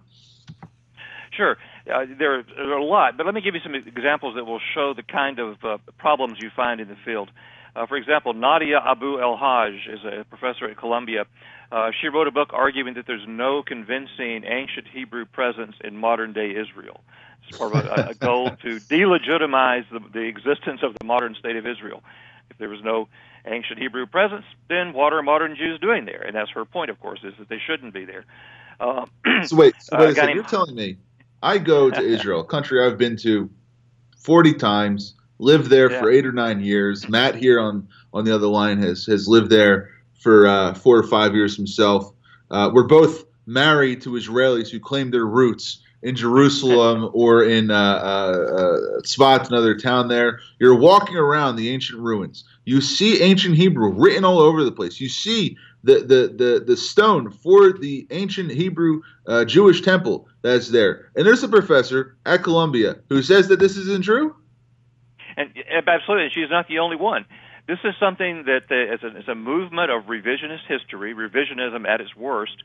[1.36, 1.56] Sure.
[1.92, 4.60] Uh, there, there, are a lot, but let me give you some examples that will
[4.74, 7.30] show the kind of uh, problems you find in the field.
[7.76, 11.24] Uh, for example, Nadia Abu El Haj is a professor at Columbia.
[11.72, 16.32] Uh, she wrote a book arguing that there's no convincing ancient Hebrew presence in modern
[16.32, 17.02] day Israel.
[17.42, 21.56] It's part of a, a goal to delegitimize the, the existence of the modern state
[21.56, 22.02] of Israel.
[22.50, 23.08] If there was no
[23.46, 26.22] ancient Hebrew presence, then what are modern Jews doing there?
[26.22, 28.24] And that's her point, of course, is that they shouldn't be there.
[28.80, 29.06] Uh,
[29.42, 30.98] so wait, so wait uh, You're telling me
[31.42, 33.50] I go to Israel, a country I've been to
[34.18, 36.00] 40 times lived there yeah.
[36.00, 37.08] for eight or nine years.
[37.08, 41.02] Matt here on on the other line has has lived there for uh, four or
[41.02, 42.12] five years himself.
[42.50, 47.74] Uh, we're both married to Israelis who claim their roots in Jerusalem or in uh,
[47.74, 50.40] uh, Tzfat, another town there.
[50.58, 52.44] You're walking around the ancient ruins.
[52.64, 55.00] You see ancient Hebrew written all over the place.
[55.00, 60.68] You see the the the, the stone for the ancient Hebrew uh, Jewish temple that's
[60.68, 61.10] there.
[61.16, 64.34] And there's a professor at Columbia who says that this isn't true.
[65.36, 65.52] And
[65.86, 67.24] absolutely, she's not the only one.
[67.66, 72.16] This is something that uh, is, a, a movement of revisionist history, revisionism at its
[72.16, 72.56] worst,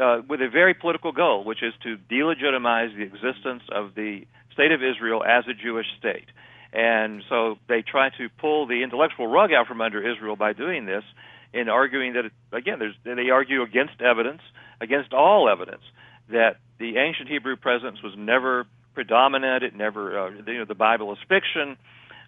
[0.00, 4.22] uh, with a very political goal, which is to delegitimize the existence of the
[4.52, 6.28] state of Israel as a Jewish state.
[6.72, 10.86] And so they try to pull the intellectual rug out from under Israel by doing
[10.86, 11.02] this,
[11.52, 14.42] in arguing that, again, they argue against evidence,
[14.80, 15.82] against all evidence,
[16.30, 19.62] that the ancient Hebrew presence was never predominant.
[19.62, 21.76] It never, uh, you know, the Bible is fiction.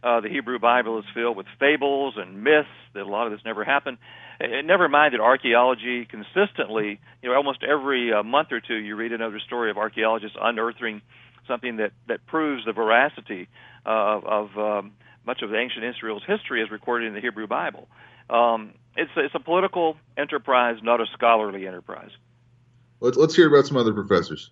[0.02, 2.68] Uh, the Hebrew Bible is filled with fables and myths.
[2.94, 3.98] That a lot of this never happened.
[4.40, 8.96] And never mind that archaeology consistently, you know, almost every uh, month or two, you
[8.96, 11.02] read another story of archaeologists unearthing
[11.46, 13.48] something that that proves the veracity
[13.84, 14.92] of, of um,
[15.26, 17.88] much of ancient Israel's history as recorded in the Hebrew Bible.
[18.30, 22.10] Um, it's it's a political enterprise, not a scholarly enterprise.
[23.00, 24.50] Let's let's hear about some other professors.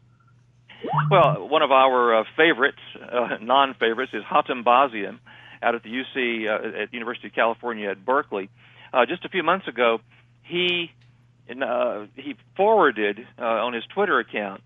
[1.11, 5.19] Well, one of our uh, favorites, uh, non-favorites, is Hatem Bazian
[5.63, 8.49] out at the UC uh, at University of California at Berkeley.
[8.93, 9.99] Uh, just a few months ago,
[10.43, 10.91] he
[11.51, 14.63] uh, he forwarded uh, on his Twitter account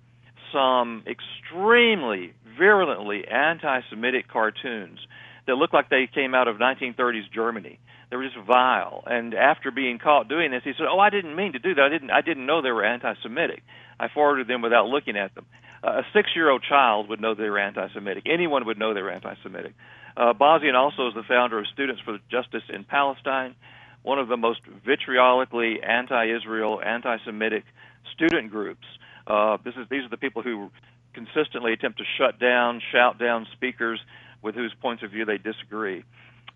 [0.52, 5.00] some extremely virulently anti-Semitic cartoons
[5.46, 7.78] that looked like they came out of 1930s Germany.
[8.10, 9.02] They were just vile.
[9.06, 11.84] And after being caught doing this, he said, "Oh, I didn't mean to do that.
[11.84, 12.10] I didn't.
[12.10, 13.62] I didn't know they were anti-Semitic.
[13.98, 15.46] I forwarded them without looking at them."
[15.84, 18.24] A six-year-old child would know they were anti-Semitic.
[18.26, 19.74] Anyone would know they were anti-Semitic.
[20.16, 23.54] Uh, also is the founder of Students for Justice in Palestine,
[24.02, 27.64] one of the most vitriolically anti-Israel, anti-Semitic
[28.14, 28.86] student groups.
[29.26, 30.70] Uh, this is these are the people who
[31.12, 34.00] consistently attempt to shut down, shout down speakers
[34.40, 36.02] with whose points of view they disagree.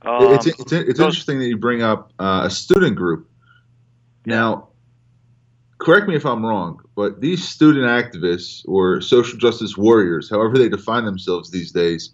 [0.03, 3.29] Um, it's it's, it's interesting that you bring up uh, a student group.
[4.25, 4.69] Now,
[5.79, 10.69] correct me if I'm wrong, but these student activists or social justice warriors, however they
[10.69, 12.11] define themselves these days,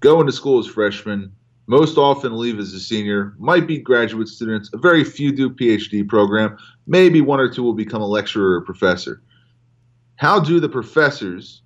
[0.00, 1.32] go into school as freshmen,
[1.66, 6.06] most often leave as a senior, might be graduate students, a very few do PhD
[6.06, 9.22] program, maybe one or two will become a lecturer or professor.
[10.16, 11.62] How do the professors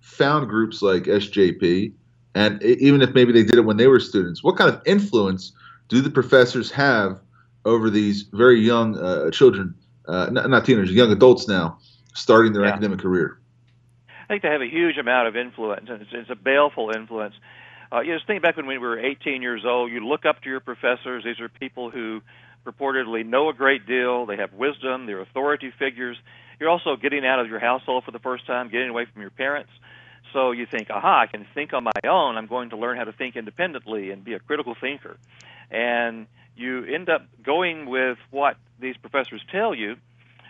[0.00, 1.92] found groups like SJP,
[2.34, 5.52] and even if maybe they did it when they were students, what kind of influence
[5.88, 7.20] do the professors have
[7.64, 9.74] over these very young uh, children,
[10.06, 11.78] uh, not, not, teenagers, young adults now,
[12.14, 12.72] starting their yeah.
[12.72, 13.38] academic career?
[14.08, 17.34] I think they have a huge amount of influence, and it's, it's a baleful influence.
[17.92, 20.42] Uh, you know, just think back when we were 18 years old, you look up
[20.42, 21.24] to your professors.
[21.24, 22.22] These are people who
[22.64, 24.26] purportedly know a great deal.
[24.26, 25.06] They have wisdom.
[25.06, 26.16] They're authority figures.
[26.58, 29.30] You're also getting out of your household for the first time, getting away from your
[29.30, 29.70] parents.
[30.32, 32.36] So you think, aha, I can think on my own.
[32.36, 35.16] I'm going to learn how to think independently and be a critical thinker.
[35.70, 39.96] And you end up going with what these professors tell you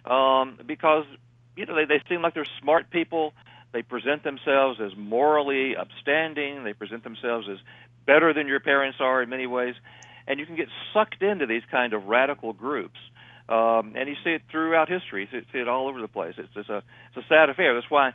[0.04, 1.04] um, because
[1.56, 3.32] you know they, they seem like they're smart people.
[3.72, 6.64] They present themselves as morally upstanding.
[6.64, 7.58] They present themselves as
[8.06, 9.74] better than your parents are in many ways,
[10.26, 12.98] and you can get sucked into these kind of radical groups.
[13.48, 15.28] Um, and you see it throughout history.
[15.30, 16.34] You see it all over the place.
[16.38, 17.74] It's, it's a it's a sad affair.
[17.74, 18.12] That's why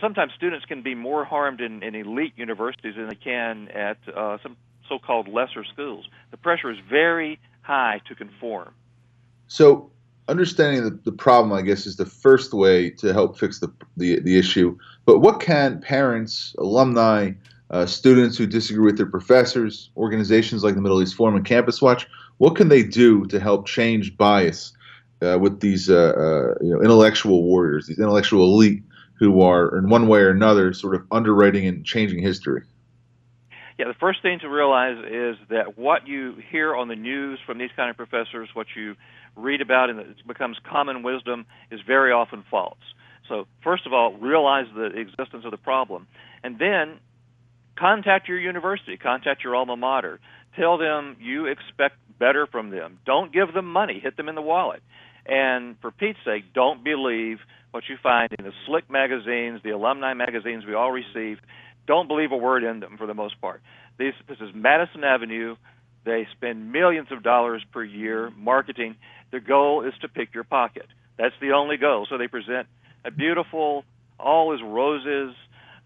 [0.00, 4.38] sometimes students can be more harmed in, in elite universities than they can at uh,
[4.42, 4.56] some
[4.90, 6.06] so-called lesser schools.
[6.32, 8.74] The pressure is very high to conform.
[9.46, 9.90] So
[10.28, 14.20] understanding the, the problem, I guess, is the first way to help fix the, the,
[14.20, 14.76] the issue.
[15.06, 17.32] But what can parents, alumni,
[17.70, 21.80] uh, students who disagree with their professors, organizations like the Middle East Forum and Campus
[21.80, 22.06] Watch,
[22.38, 24.72] what can they do to help change bias
[25.22, 28.82] uh, with these uh, uh you know, intellectual warriors, these intellectual elite
[29.14, 32.62] who are, in one way or another, sort of underwriting and changing history?
[33.80, 37.56] Yeah, the first thing to realize is that what you hear on the news from
[37.56, 38.94] these kind of professors, what you
[39.36, 42.76] read about and it becomes common wisdom is very often false.
[43.26, 46.08] So, first of all, realize the existence of the problem.
[46.44, 46.98] And then
[47.78, 50.20] contact your university, contact your alma mater.
[50.58, 52.98] Tell them you expect better from them.
[53.06, 54.82] Don't give them money, hit them in the wallet.
[55.24, 57.38] And for Pete's sake, don't believe
[57.70, 61.38] what you find in the slick magazines, the alumni magazines we all receive.
[61.86, 63.62] Don't believe a word in them for the most part.
[63.98, 65.56] This, this is Madison Avenue.
[66.04, 68.96] They spend millions of dollars per year marketing.
[69.32, 70.86] The goal is to pick your pocket.
[71.18, 72.06] That's the only goal.
[72.08, 72.66] So they present
[73.04, 73.84] a beautiful,
[74.18, 75.34] all is roses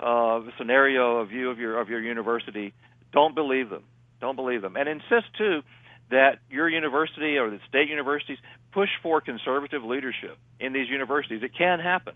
[0.00, 2.72] uh, scenario, a view of your of your university.
[3.12, 3.84] Don't believe them.
[4.20, 5.62] Don't believe them, and insist too
[6.10, 8.38] that your university or the state universities
[8.72, 11.42] push for conservative leadership in these universities.
[11.42, 12.14] It can happen.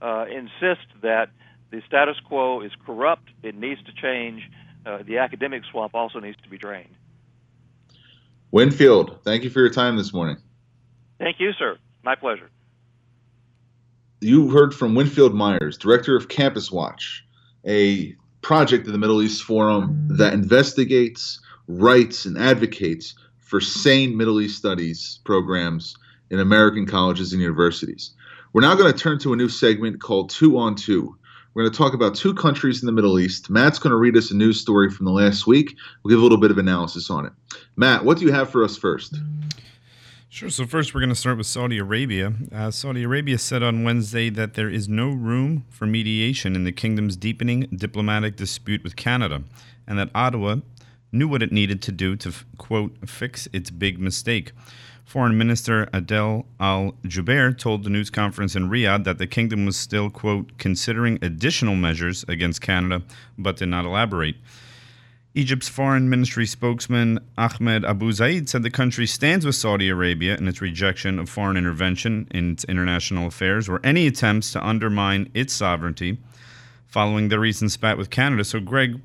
[0.00, 1.30] Uh, insist that
[1.72, 4.48] the status quo is corrupt, it needs to change.
[4.84, 6.94] Uh, the academic swamp also needs to be drained.
[8.50, 10.36] Winfield, thank you for your time this morning.
[11.18, 11.78] Thank you, sir.
[12.04, 12.50] My pleasure.
[14.20, 17.24] You heard from Winfield Myers, director of Campus Watch,
[17.66, 24.40] a project of the Middle East Forum that investigates, writes, and advocates for sane Middle
[24.40, 25.96] East studies programs
[26.30, 28.10] in American colleges and universities.
[28.52, 31.16] We're now going to turn to a new segment called Two on Two.
[31.54, 33.50] We're going to talk about two countries in the Middle East.
[33.50, 35.76] Matt's going to read us a news story from the last week.
[36.02, 37.32] We'll give a little bit of analysis on it.
[37.76, 39.16] Matt, what do you have for us first?
[40.30, 40.48] Sure.
[40.48, 42.32] So, first, we're going to start with Saudi Arabia.
[42.50, 46.72] Uh, Saudi Arabia said on Wednesday that there is no room for mediation in the
[46.72, 49.42] kingdom's deepening diplomatic dispute with Canada,
[49.86, 50.56] and that Ottawa
[51.12, 54.52] knew what it needed to do to, quote, fix its big mistake.
[55.04, 59.76] Foreign Minister Adel Al Jubeir told the news conference in Riyadh that the kingdom was
[59.76, 63.02] still, quote, considering additional measures against Canada,
[63.36, 64.36] but did not elaborate.
[65.34, 70.46] Egypt's foreign ministry spokesman Ahmed Abu Zaid said the country stands with Saudi Arabia in
[70.46, 75.54] its rejection of foreign intervention in its international affairs or any attempts to undermine its
[75.54, 76.18] sovereignty
[76.86, 78.44] following the recent spat with Canada.
[78.44, 79.00] So, Greg,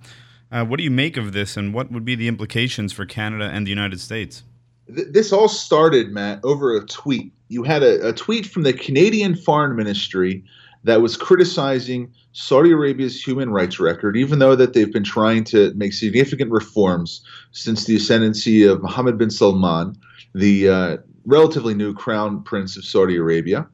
[0.52, 3.46] uh, what do you make of this and what would be the implications for Canada
[3.46, 4.44] and the United States?
[4.88, 7.34] This all started, Matt, over a tweet.
[7.50, 10.44] You had a, a tweet from the Canadian Foreign Ministry
[10.84, 15.74] that was criticizing Saudi Arabia's human rights record, even though that they've been trying to
[15.74, 17.22] make significant reforms
[17.52, 19.98] since the ascendancy of Mohammed bin Salman,
[20.34, 23.68] the uh, relatively new crown prince of Saudi Arabia.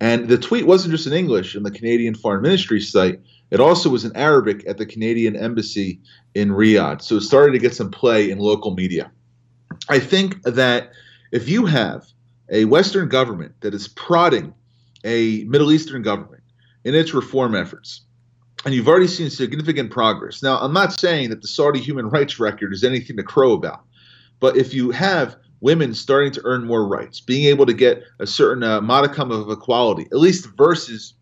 [0.00, 3.88] And the tweet wasn't just in English in the Canadian Foreign Ministry site, it also
[3.88, 6.00] was in Arabic at the Canadian Embassy
[6.34, 7.02] in Riyadh.
[7.02, 9.10] So it started to get some play in local media.
[9.88, 10.92] I think that
[11.32, 12.06] if you have
[12.50, 14.54] a Western government that is prodding
[15.04, 16.42] a Middle Eastern government
[16.84, 18.02] in its reform efforts.
[18.64, 20.42] And you've already seen significant progress.
[20.42, 23.84] Now, I'm not saying that the Saudi human rights record is anything to crow about,
[24.40, 28.26] but if you have women starting to earn more rights, being able to get a
[28.26, 31.14] certain uh, modicum of equality, at least versus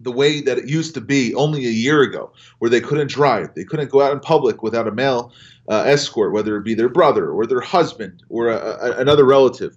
[0.00, 3.54] the way that it used to be only a year ago, where they couldn't drive,
[3.54, 5.32] they couldn't go out in public without a male
[5.68, 9.76] uh, escort, whether it be their brother or their husband or a, a, another relative.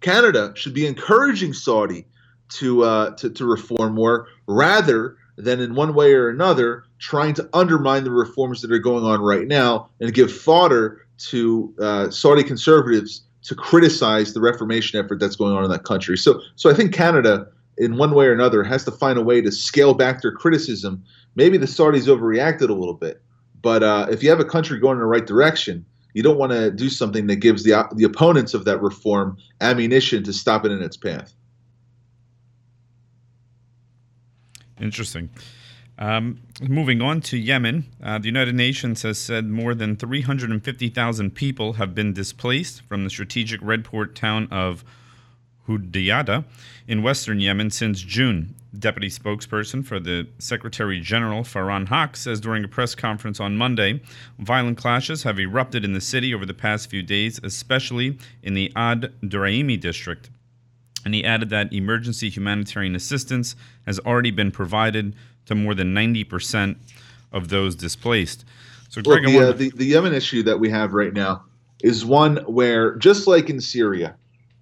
[0.00, 2.06] Canada should be encouraging Saudi
[2.48, 7.48] to, uh, to to reform more, rather than in one way or another trying to
[7.52, 12.42] undermine the reforms that are going on right now and give fodder to uh, Saudi
[12.42, 16.16] conservatives to criticize the reformation effort that's going on in that country.
[16.16, 17.46] So, so I think Canada,
[17.78, 21.04] in one way or another, has to find a way to scale back their criticism.
[21.34, 23.22] Maybe the Saudis overreacted a little bit,
[23.62, 26.52] but uh, if you have a country going in the right direction, you don't want
[26.52, 30.72] to do something that gives the the opponents of that reform ammunition to stop it
[30.72, 31.34] in its path.
[34.80, 35.30] Interesting.
[35.98, 41.74] Um, moving on to Yemen, uh, the United Nations has said more than 350,000 people
[41.74, 44.84] have been displaced from the strategic red port town of
[45.66, 46.44] Hudaida
[46.86, 48.54] in western Yemen since June.
[48.78, 54.02] Deputy spokesperson for the Secretary General Farhan Haq says during a press conference on Monday,
[54.38, 58.70] violent clashes have erupted in the city over the past few days, especially in the
[58.76, 60.30] Ad Duraimi district.
[61.04, 63.56] And he added that emergency humanitarian assistance
[63.86, 65.14] has already been provided
[65.46, 66.76] to more than 90%
[67.32, 68.44] of those displaced.
[68.88, 71.44] So, Greg, the, uh, the, the Yemen issue that we have right now
[71.82, 74.16] is one where, just like in Syria,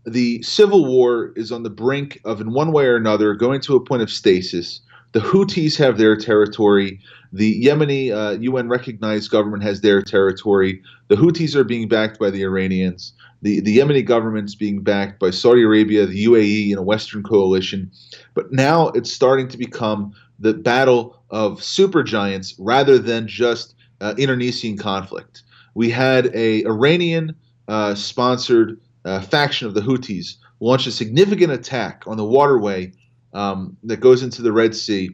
[0.07, 3.77] the civil war is on the brink of, in one way or another, going to
[3.77, 4.81] a point of stasis.
[5.13, 7.01] The Houthis have their territory.
[7.33, 10.83] The Yemeni uh, UN recognized government has their territory.
[11.09, 13.13] The Houthis are being backed by the Iranians
[13.45, 17.91] the, the Yemeni government's being backed by Saudi Arabia, the UAE, and a Western coalition.
[18.33, 24.79] But now it's starting to become the battle of supergiants rather than just uh, internecine
[24.79, 25.43] conflict.
[25.75, 27.37] We had a Iranian
[27.69, 32.93] uh, sponsored uh, faction of the Houthis launched a significant attack on the waterway
[33.33, 35.11] um, that goes into the Red Sea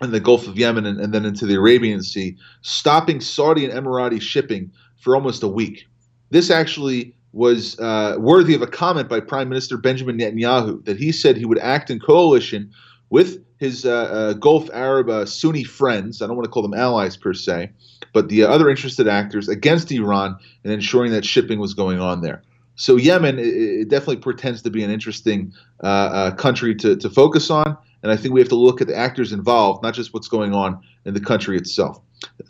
[0.00, 3.72] and the Gulf of Yemen and, and then into the Arabian Sea, stopping Saudi and
[3.72, 4.70] Emirati shipping
[5.00, 5.86] for almost a week.
[6.30, 11.12] This actually was uh, worthy of a comment by Prime Minister Benjamin Netanyahu that he
[11.12, 12.70] said he would act in coalition
[13.10, 16.20] with his uh, uh, Gulf Arab uh, Sunni friends.
[16.20, 17.70] I don't want to call them allies per se,
[18.12, 22.42] but the other interested actors against Iran in ensuring that shipping was going on there.
[22.76, 25.52] So Yemen, it, it definitely pretends to be an interesting
[25.82, 28.88] uh, uh, country to, to focus on, and I think we have to look at
[28.88, 32.00] the actors involved, not just what's going on in the country itself.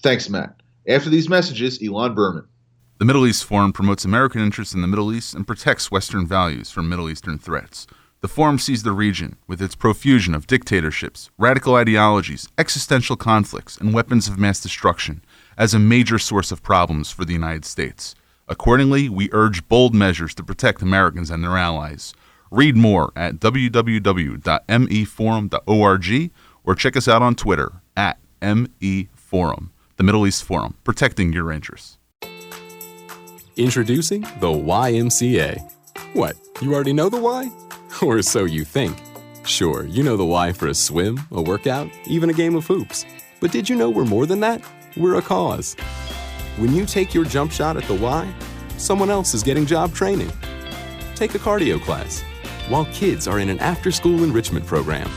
[0.03, 0.61] Thanks, Matt.
[0.89, 2.47] After these messages, Ilan Berman.
[2.99, 6.71] The Middle East Forum promotes American interests in the Middle East and protects Western values
[6.71, 7.87] from Middle Eastern threats.
[8.21, 13.93] The Forum sees the region, with its profusion of dictatorships, radical ideologies, existential conflicts, and
[13.93, 15.23] weapons of mass destruction,
[15.59, 18.15] as a major source of problems for the United States.
[18.47, 22.13] Accordingly, we urge bold measures to protect Americans and their allies.
[22.51, 26.31] Read more at www.meforum.org
[26.65, 31.97] or check us out on Twitter at MEForum, the Middle East Forum, protecting your interests.
[33.57, 35.73] Introducing the YMCA.
[36.13, 37.51] What, you already know the why?
[38.03, 38.99] Or so you think.
[39.47, 43.07] Sure, you know the why for a swim, a workout, even a game of hoops.
[43.41, 44.61] But did you know we're more than that?
[44.97, 45.77] We're a cause.
[46.57, 48.33] When you take your jump shot at the Y,
[48.77, 50.31] someone else is getting job training.
[51.17, 52.23] Take a cardio class,
[52.69, 55.11] while kids are in an after school enrichment program.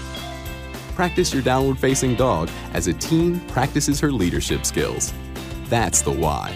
[0.95, 5.13] Practice your downward facing dog as a teen practices her leadership skills.
[5.65, 6.55] That's the why.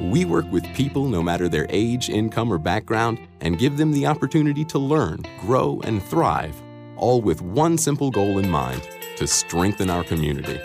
[0.00, 4.06] We work with people no matter their age, income, or background and give them the
[4.06, 6.54] opportunity to learn, grow, and thrive,
[6.96, 10.58] all with one simple goal in mind to strengthen our community.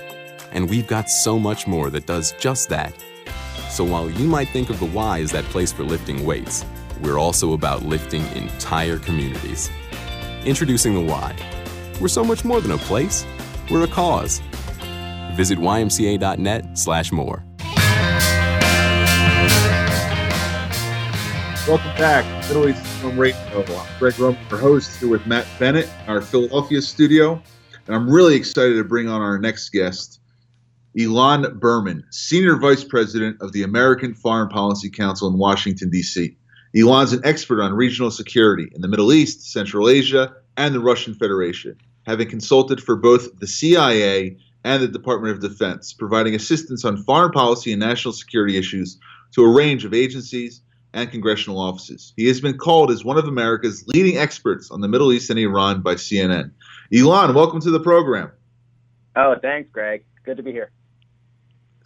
[0.53, 2.93] And we've got so much more that does just that.
[3.73, 6.63] So while you might think of the Y as that place for lifting weights,
[7.01, 9.71] we're also about lifting entire communities.
[10.45, 11.35] Introducing the Y.
[11.99, 13.25] We're so much more than a place,
[13.71, 14.43] we're a cause.
[15.33, 17.43] Visit ymca.net slash more.
[21.67, 23.65] Welcome back, Middle East Forum Radio.
[23.65, 27.41] I'm Greg Roman, your host, here with Matt Bennett, our Philadelphia studio.
[27.87, 30.19] And I'm really excited to bring on our next guest,
[30.97, 36.37] Ilan Berman, Senior Vice President of the American Foreign Policy Council in Washington, D.C.
[36.75, 41.15] Ilan's an expert on regional security in the Middle East, Central Asia, and the Russian
[41.15, 41.75] Federation,
[42.05, 47.31] having consulted for both the CIA and the Department of Defense, providing assistance on foreign
[47.31, 48.99] policy and national security issues
[49.33, 50.61] to a range of agencies
[50.93, 52.13] and congressional offices.
[52.15, 55.39] He has been called as one of America's leading experts on the Middle East and
[55.39, 56.51] Iran by CNN.
[56.91, 58.31] Ilan, welcome to the program.
[59.15, 60.05] Oh, thanks, Greg.
[60.23, 60.71] Good to be here.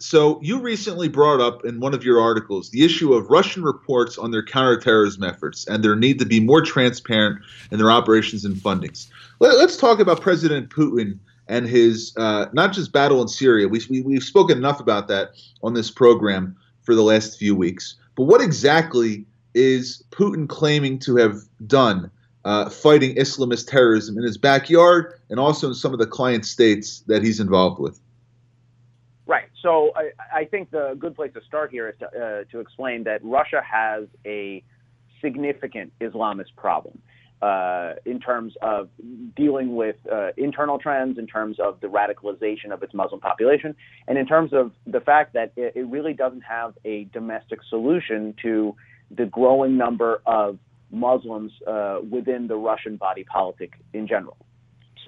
[0.00, 4.16] So, you recently brought up in one of your articles the issue of Russian reports
[4.16, 7.40] on their counterterrorism efforts and their need to be more transparent
[7.72, 9.08] in their operations and fundings.
[9.40, 11.18] Let, us talk about President Putin
[11.48, 13.66] and his uh, not just battle in Syria.
[13.66, 15.32] We, we, we've spoken enough about that
[15.64, 17.96] on this program for the last few weeks.
[18.14, 22.10] But what exactly is Putin claiming to have done
[22.44, 27.00] uh, fighting Islamist terrorism in his backyard and also in some of the client states
[27.08, 27.98] that he's involved with?
[29.68, 33.04] So I, I think the good place to start here is to, uh, to explain
[33.04, 34.64] that Russia has a
[35.20, 36.98] significant Islamist problem
[37.42, 38.88] uh, in terms of
[39.36, 44.16] dealing with uh, internal trends, in terms of the radicalization of its Muslim population, and
[44.16, 48.74] in terms of the fact that it, it really doesn't have a domestic solution to
[49.10, 50.58] the growing number of
[50.90, 54.38] Muslims uh, within the Russian body politic in general.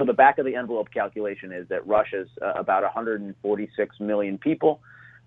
[0.01, 4.81] So the back of the envelope calculation is that Russia's uh, about 146 million people,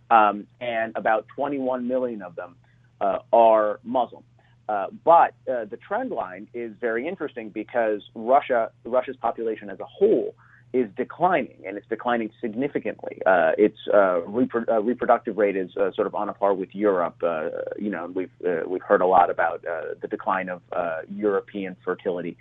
[0.09, 2.55] um, and about 21 million of them
[2.99, 4.23] uh, are Muslim.
[4.67, 9.85] Uh, but uh, the trend line is very interesting because Russia, Russia's population as a
[9.85, 10.33] whole,
[10.73, 13.21] is declining, and it's declining significantly.
[13.27, 17.17] Uh, its uh, repro- reproductive rate is sort of on a par with Europe.
[17.77, 18.31] you know, we've
[18.65, 19.61] we've heard a lot about
[20.01, 20.63] the decline of
[21.11, 22.35] European fertility.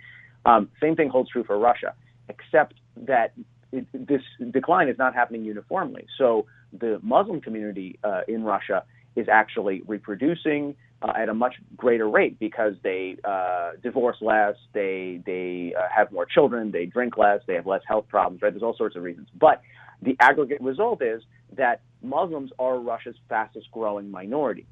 [0.45, 1.93] Um, same thing holds true for Russia,
[2.33, 3.33] except that
[3.71, 4.21] it, this
[4.51, 6.05] decline is not happening uniformly.
[6.17, 8.83] So the Muslim community in Russia
[9.15, 15.21] is actually reproducing uh, at a much greater rate because they uh, divorce less, they
[15.25, 18.41] they uh, have more children, they drink less, they have less health problems.
[18.41, 18.53] Right?
[18.53, 19.61] There's all sorts of reasons, but
[20.01, 21.21] the aggregate result is
[21.55, 24.65] that Muslims are Russia's fastest growing minority.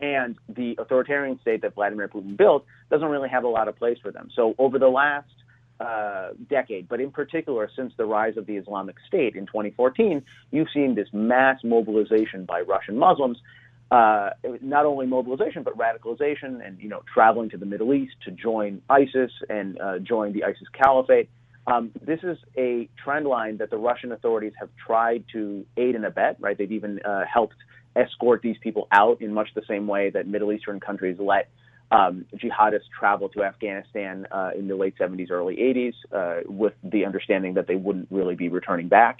[0.00, 3.98] And the authoritarian state that Vladimir Putin built doesn't really have a lot of place
[4.00, 4.30] for them.
[4.34, 5.28] So over the last
[5.80, 10.68] uh, decade, but in particular since the rise of the Islamic State in 2014, you've
[10.72, 13.38] seen this mass mobilization by Russian Muslims
[13.90, 18.30] uh, not only mobilization but radicalization, and you know traveling to the Middle East to
[18.30, 21.28] join ISIS and uh, join the ISIS caliphate.
[21.66, 26.04] Um, this is a trend line that the Russian authorities have tried to aid and
[26.04, 26.36] abet.
[26.38, 27.56] Right, they've even uh, helped
[27.96, 31.48] escort these people out in much the same way that Middle Eastern countries let
[31.90, 37.04] um, jihadists travel to Afghanistan uh, in the late 70s, early 80s, uh, with the
[37.04, 39.18] understanding that they wouldn't really be returning back.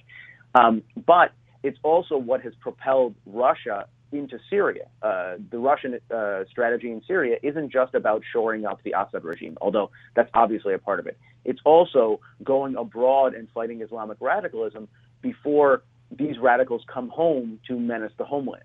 [0.55, 4.87] Um, but it's also what has propelled Russia into Syria.
[5.03, 9.57] Uh, the Russian uh, strategy in Syria isn't just about shoring up the Assad regime,
[9.61, 11.17] although that's obviously a part of it.
[11.45, 14.89] It's also going abroad and fighting Islamic radicalism
[15.23, 18.65] before these radicals come home to menace the homeland.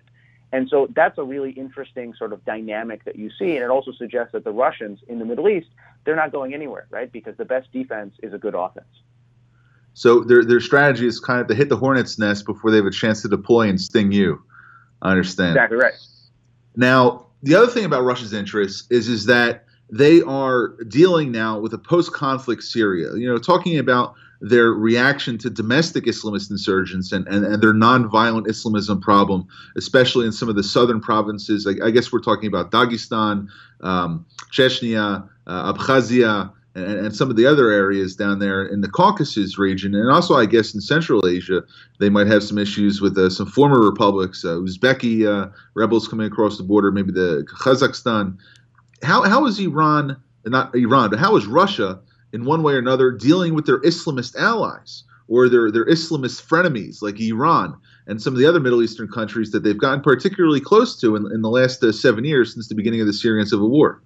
[0.52, 3.56] And so that's a really interesting sort of dynamic that you see.
[3.56, 5.68] And it also suggests that the Russians in the Middle East,
[6.04, 7.10] they're not going anywhere, right?
[7.10, 8.86] Because the best defense is a good offense.
[9.94, 12.86] So their their strategy is kind of to hit the hornet's nest before they have
[12.86, 14.42] a chance to deploy and sting you.
[15.02, 15.56] I understand.
[15.56, 15.94] Exactly right.
[16.76, 21.72] Now, the other thing about Russia's interests is is that they are dealing now with
[21.72, 23.14] a post-conflict Syria.
[23.16, 28.48] You know, talking about their reaction to domestic Islamist insurgents and, and, and their nonviolent
[28.48, 31.66] Islamism problem, especially in some of the southern provinces.
[31.66, 33.48] I, I guess we're talking about Dagestan,
[33.80, 38.88] um, Chechnya, uh, Abkhazia, and, and, some of the other areas down there in the
[38.88, 39.94] Caucasus region.
[39.94, 41.62] And also, I guess, in Central Asia,
[42.00, 46.26] they might have some issues with uh, some former republics, uh, Uzbeki uh, rebels coming
[46.26, 48.36] across the border, maybe the Kazakhstan.
[49.02, 52.00] How, how is Iran, not Iran, but how is Russia?
[52.32, 57.02] in one way or another dealing with their Islamist allies or their, their Islamist frenemies
[57.02, 57.76] like Iran
[58.06, 61.32] and some of the other Middle Eastern countries that they've gotten particularly close to in,
[61.32, 64.02] in the last uh, seven years since the beginning of the Syrian civil war.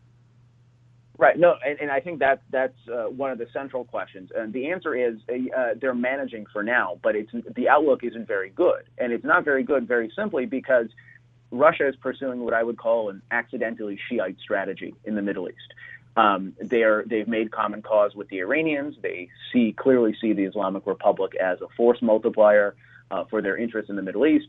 [1.18, 1.38] Right.
[1.38, 4.30] No, and, and I think that that's uh, one of the central questions.
[4.34, 8.48] And the answer is uh, they're managing for now, but it's the outlook isn't very
[8.48, 10.86] good, and it's not very good very simply because
[11.50, 15.74] Russia is pursuing what I would call an accidentally Shiite strategy in the Middle East.
[16.16, 18.96] Um, they're they've made common cause with the Iranians.
[19.00, 22.74] They see clearly see the Islamic Republic as a force multiplier
[23.10, 24.48] uh, for their interests in the Middle East.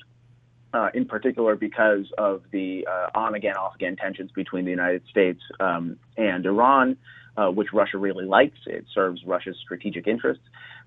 [0.73, 5.03] Uh, in particular, because of the uh, on again, off again tensions between the United
[5.09, 6.97] States um, and Iran,
[7.35, 8.57] uh, which Russia really likes.
[8.65, 10.43] It serves Russia's strategic interests.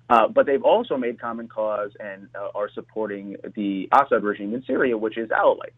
[0.09, 4.63] Uh, but they've also made common cause and uh, are supporting the Assad regime in
[4.63, 5.69] Syria, which is ally.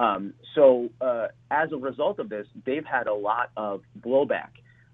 [0.00, 4.48] Um, so uh, as a result of this, they've had a lot of blowback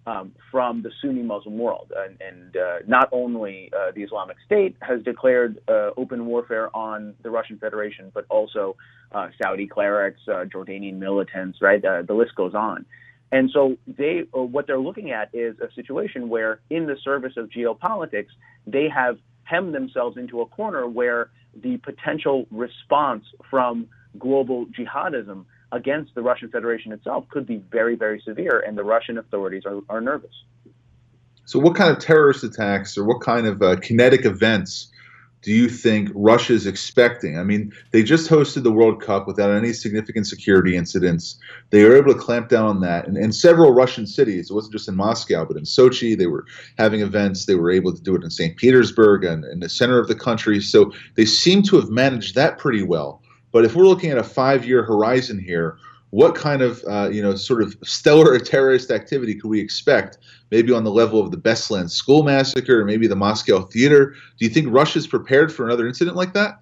[0.04, 4.76] um, from the Sunni Muslim world, and, and uh, not only uh, the Islamic State
[4.80, 8.76] has declared uh, open warfare on the Russian Federation, but also
[9.12, 11.80] uh, Saudi clerics, uh, Jordanian militants, right?
[11.82, 12.84] the list goes on.
[13.30, 17.48] And so they, what they're looking at is a situation where, in the service of
[17.48, 18.30] geopolitics,
[18.66, 21.30] they have hemmed themselves into a corner where
[21.62, 23.88] the potential response from
[24.18, 29.18] global jihadism against the Russian Federation itself could be very, very severe, and the Russian
[29.18, 30.32] authorities are, are nervous.
[31.44, 34.90] So, what kind of terrorist attacks or what kind of uh, kinetic events
[35.42, 37.38] do you think Russia is expecting?
[37.38, 41.38] I mean, they just hosted the World Cup without any significant security incidents.
[41.70, 43.06] They were able to clamp down on that.
[43.06, 46.46] And in several Russian cities, it wasn't just in Moscow, but in Sochi, they were
[46.78, 47.46] having events.
[47.46, 48.56] They were able to do it in St.
[48.56, 50.60] Petersburg and in the center of the country.
[50.60, 53.22] So they seem to have managed that pretty well.
[53.56, 55.78] But if we're looking at a five-year horizon here,
[56.10, 60.18] what kind of uh, you know sort of stellar terrorist activity could we expect?
[60.50, 64.14] Maybe on the level of the Beslan school massacre, or maybe the Moscow theater.
[64.38, 66.60] Do you think Russia's prepared for another incident like that?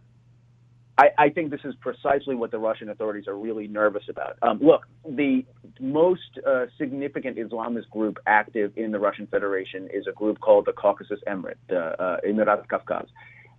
[0.96, 4.36] I, I think this is precisely what the Russian authorities are really nervous about.
[4.42, 5.44] Um, look, the
[5.80, 10.72] most uh, significant Islamist group active in the Russian Federation is a group called the
[10.72, 13.08] Caucasus Emirate, the uh, Emirat Kafkaz.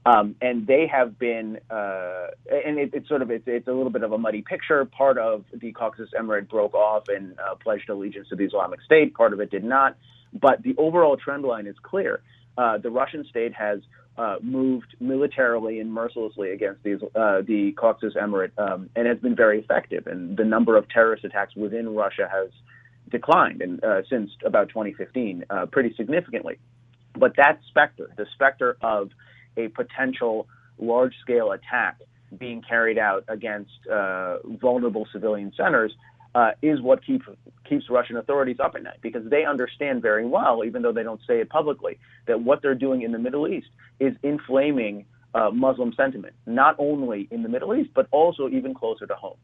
[0.05, 3.89] Um, and they have been, uh, and it, it's sort of it's, it's a little
[3.89, 4.85] bit of a muddy picture.
[4.85, 9.15] Part of the Caucasus Emirate broke off and uh, pledged allegiance to the Islamic State.
[9.15, 9.97] Part of it did not.
[10.39, 12.21] But the overall trend line is clear.
[12.55, 13.79] Uh, the Russian state has
[14.17, 19.35] uh, moved militarily and mercilessly against these, uh, the Caucasus Emirate um, and has been
[19.35, 20.05] very effective.
[20.05, 22.49] And the number of terrorist attacks within Russia has
[23.09, 26.59] declined and, uh, since about 2015 pretty significantly.
[27.17, 29.09] But that specter, the specter of
[29.57, 30.47] a potential
[30.77, 31.99] large scale attack
[32.37, 35.93] being carried out against uh, vulnerable civilian centers
[36.35, 37.25] uh, is what keeps
[37.67, 41.21] keeps Russian authorities up at night because they understand very well, even though they don't
[41.25, 41.97] say it publicly,
[42.27, 43.67] that what they're doing in the Middle East
[43.99, 49.07] is inflaming uh, Muslim sentiment, not only in the Middle East but also even closer
[49.07, 49.37] to home.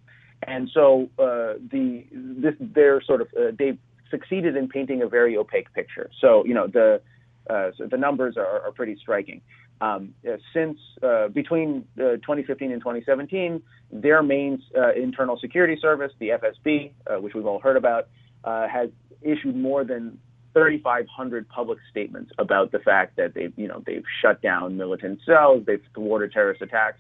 [0.44, 3.78] And so uh, the this they're sort of uh, they've
[4.10, 6.10] succeeded in painting a very opaque picture.
[6.20, 7.02] So you know the
[7.50, 9.42] uh, so the numbers are, are pretty striking.
[9.82, 16.12] Um, uh, since uh, between uh, 2015 and 2017, their main uh, internal security service,
[16.20, 18.08] the FSB, uh, which we've all heard about,
[18.44, 18.90] uh, has
[19.24, 20.20] issued more than
[20.54, 25.64] 3,500 public statements about the fact that they've, you know, they've shut down militant cells,
[25.66, 27.00] they've thwarted terrorist attacks.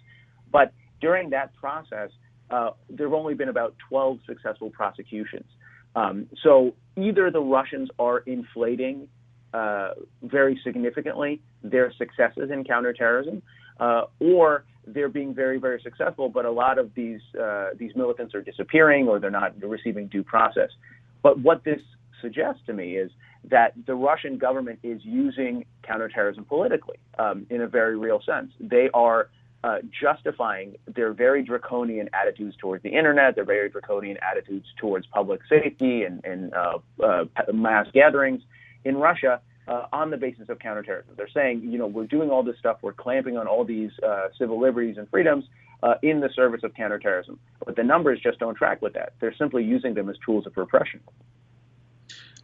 [0.51, 2.09] But during that process,
[2.49, 5.45] there have only been about 12 successful prosecutions.
[5.95, 9.07] Um, so either the Russians are inflating
[9.53, 9.91] uh,
[10.23, 13.41] very significantly their successes in counterterrorism,
[13.79, 18.33] uh, or they're being very, very successful, but a lot of these uh, these militants
[18.33, 20.69] are disappearing or they're not receiving due process.
[21.21, 21.81] But what this
[22.21, 23.11] suggests to me is
[23.49, 28.51] that the Russian government is using counterterrorism politically um, in a very real sense.
[28.59, 29.29] They are
[29.63, 35.41] uh, justifying their very draconian attitudes towards the internet, their very draconian attitudes towards public
[35.47, 38.41] safety and, and uh, uh, mass gatherings
[38.85, 41.13] in Russia uh, on the basis of counterterrorism.
[41.15, 44.29] They're saying, you know, we're doing all this stuff, we're clamping on all these uh,
[44.37, 45.45] civil liberties and freedoms
[45.83, 47.39] uh, in the service of counterterrorism.
[47.65, 49.13] But the numbers just don't track with that.
[49.19, 50.99] They're simply using them as tools of repression.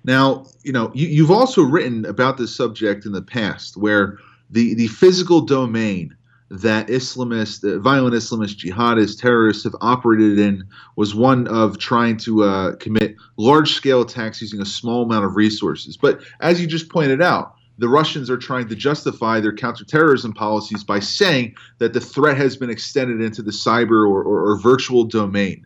[0.04, 4.20] Now, you know, you, have also written about this subject in the past, where
[4.50, 6.16] the the physical domain
[6.50, 10.64] that Islamist, uh, violent Islamist, jihadists, terrorists have operated in
[10.96, 15.36] was one of trying to uh, commit large scale attacks using a small amount of
[15.36, 15.98] resources.
[15.98, 20.84] But as you just pointed out, the Russians are trying to justify their counterterrorism policies
[20.84, 25.04] by saying that the threat has been extended into the cyber or, or, or virtual
[25.04, 25.66] domain.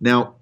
[0.00, 0.36] Now,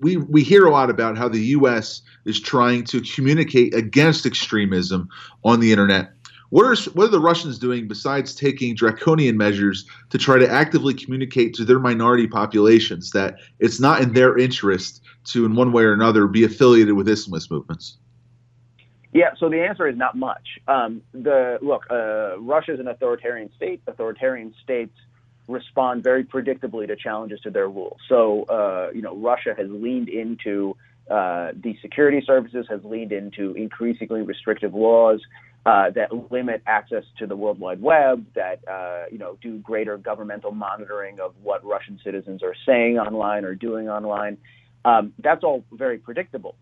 [0.00, 2.02] we, we hear a lot about how the U.S.
[2.24, 5.08] is trying to communicate against extremism
[5.44, 6.12] on the internet.
[6.50, 10.94] What are, what are the Russians doing besides taking draconian measures to try to actively
[10.94, 15.82] communicate to their minority populations that it's not in their interest to, in one way
[15.82, 17.98] or another, be affiliated with Islamist movements?
[19.12, 20.58] Yeah, so the answer is not much.
[20.68, 23.80] Um, the look, uh, Russia is an authoritarian state.
[23.86, 24.94] Authoritarian states
[25.48, 27.96] respond very predictably to challenges to their rule.
[28.08, 30.76] So, uh, you know, Russia has leaned into
[31.10, 35.20] uh, the security services, has leaned into increasingly restrictive laws
[35.66, 39.98] uh, that limit access to the World Wide Web, that uh, you know do greater
[39.98, 44.38] governmental monitoring of what Russian citizens are saying online or doing online.
[44.84, 46.54] Um, that's all very predictable,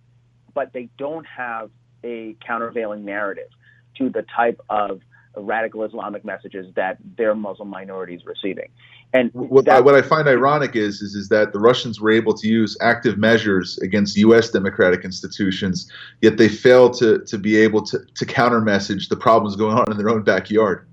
[0.55, 1.71] but they don't have
[2.03, 3.51] a countervailing narrative
[3.99, 5.01] to the type of
[5.37, 8.71] radical Islamic messages that their Muslim minority is receiving.
[9.15, 12.35] And what, that, what I find ironic is, is is that the Russians were able
[12.35, 14.51] to use active measures against U.S.
[14.51, 15.89] democratic institutions,
[16.21, 19.89] yet they failed to to be able to to counter message the problems going on
[19.89, 20.89] in their own backyard.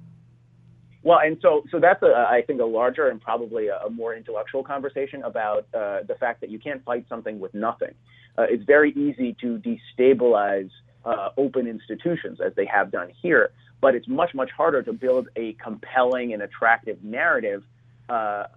[1.02, 4.16] Well, and so so that's a, I think a larger and probably a, a more
[4.16, 7.96] intellectual conversation about uh, the fact that you can't fight something with nothing.
[8.38, 10.70] Uh, it's very easy to destabilize
[11.06, 13.52] uh, open institutions as they have done here
[13.82, 17.64] but it's much much harder to build a compelling and attractive narrative
[18.12, 18.48] uh, uh,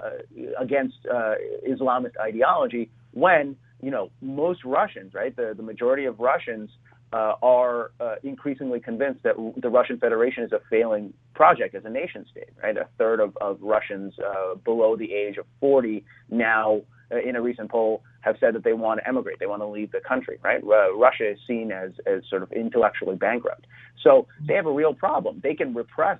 [0.58, 1.34] against uh,
[1.68, 6.70] Islamist ideology when you know most Russians, right, the the majority of Russians
[7.12, 11.88] uh, are uh, increasingly convinced that the Russian Federation is a failing project as a
[11.90, 12.76] nation state, right?
[12.76, 16.80] A third of, of Russians uh, below the age of 40 now,
[17.24, 19.92] in a recent poll, have said that they want to emigrate, they want to leave
[19.92, 20.60] the country, right?
[20.64, 23.66] Russia is seen as, as sort of intellectually bankrupt.
[24.02, 25.40] So they have a real problem.
[25.40, 26.18] They can repress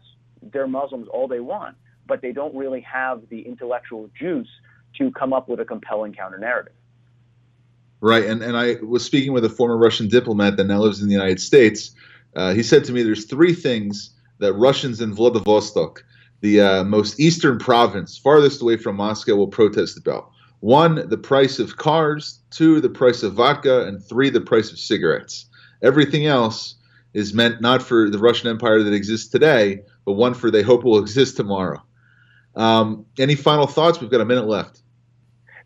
[0.53, 1.77] their Muslims all they want,
[2.07, 4.49] but they don't really have the intellectual juice
[4.99, 6.73] to come up with a compelling counter narrative.
[8.01, 11.09] Right, and, and I was speaking with a former Russian diplomat that now lives in
[11.09, 11.93] the United States.
[12.37, 16.05] Uh, he said to me, "There's three things that Russians in Vladivostok,
[16.41, 20.31] the uh, most eastern province, farthest away from Moscow, will protest about
[20.61, 24.79] one, the price of cars, two, the price of vodka, and three, the price of
[24.79, 25.47] cigarettes.
[25.83, 26.77] Everything else
[27.13, 30.83] is meant not for the Russian Empire that exists today, but one for they hope
[30.83, 31.83] will exist tomorrow.
[32.57, 34.01] Um, any final thoughts?
[34.01, 34.83] We've got a minute left.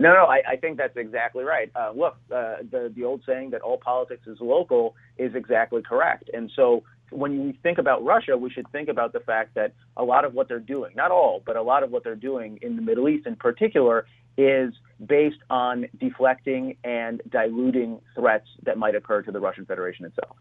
[0.00, 1.70] No, no, I, I think that's exactly right.
[1.74, 6.30] Uh, look, uh, the the old saying that all politics is local is exactly correct.
[6.32, 10.04] And so when we think about Russia, we should think about the fact that a
[10.04, 12.76] lot of what they're doing, not all, but a lot of what they're doing in
[12.76, 14.72] the Middle East in particular, is
[15.04, 20.36] based on deflecting and diluting threats that might occur to the Russian Federation itself.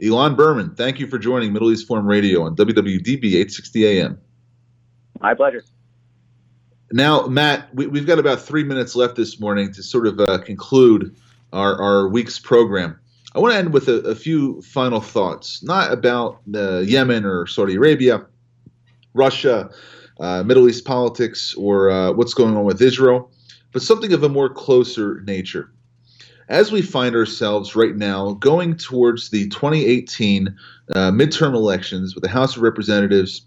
[0.00, 4.20] Ilan Berman, thank you for joining Middle East Forum Radio on WWDB 860 AM.
[5.20, 5.62] My pleasure.
[6.92, 10.38] Now, Matt, we, have got about three minutes left this morning to sort of uh,
[10.38, 11.14] conclude
[11.52, 12.98] our, our week's program.
[13.34, 17.46] I want to end with a, a few final thoughts, not about uh, Yemen or
[17.46, 18.26] Saudi Arabia,
[19.14, 19.70] Russia,
[20.18, 23.30] uh, Middle East politics, or uh, what's going on with Israel,
[23.72, 25.70] but something of a more closer nature.
[26.48, 30.48] As we find ourselves right now going towards the 2018
[30.92, 33.42] uh, midterm elections with the House of Representatives,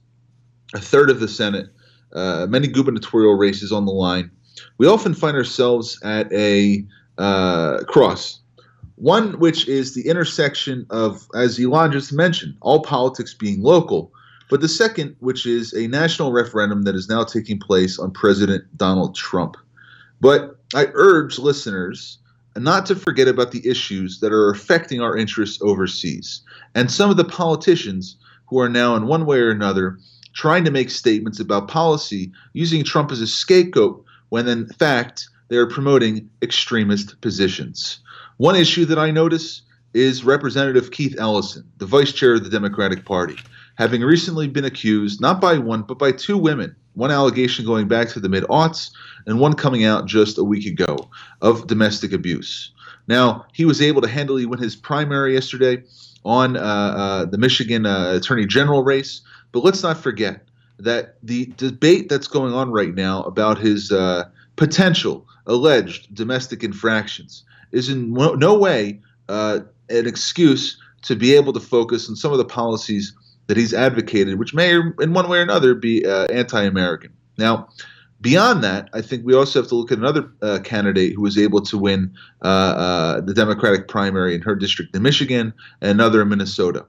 [0.73, 1.69] a third of the Senate,
[2.13, 4.29] uh, many gubernatorial races on the line,
[4.77, 6.85] we often find ourselves at a
[7.17, 8.39] uh, cross.
[8.95, 14.11] One which is the intersection of, as Ilan just mentioned, all politics being local,
[14.49, 18.63] but the second, which is a national referendum that is now taking place on President
[18.77, 19.55] Donald Trump.
[20.21, 22.19] But I urge listeners
[22.55, 26.41] not to forget about the issues that are affecting our interests overseas
[26.75, 28.17] and some of the politicians
[28.47, 29.97] who are now, in one way or another,
[30.33, 35.57] trying to make statements about policy using Trump as a scapegoat when, in fact, they
[35.57, 37.99] are promoting extremist positions.
[38.37, 39.61] One issue that I notice
[39.93, 43.37] is Representative Keith Ellison, the vice chair of the Democratic Party.
[43.75, 48.07] having recently been accused, not by one, but by two women, one allegation going back
[48.09, 48.91] to the mid aughts
[49.25, 51.09] and one coming out just a week ago
[51.41, 52.71] of domestic abuse.
[53.07, 55.83] Now, he was able to handily win his primary yesterday
[56.23, 59.21] on uh, uh, the Michigan uh, Attorney General race,
[59.53, 60.45] but let's not forget
[60.79, 64.25] that the debate that's going on right now about his uh,
[64.57, 68.99] potential alleged domestic infractions is in no way
[69.29, 73.13] uh, an excuse to be able to focus on some of the policies
[73.47, 77.11] that he's advocated, which may, in one way or another, be uh, anti-American.
[77.37, 77.67] Now,
[78.21, 81.37] beyond that, I think we also have to look at another uh, candidate who was
[81.37, 86.21] able to win uh, uh the Democratic primary in her district in Michigan and another
[86.21, 86.85] in Minnesota.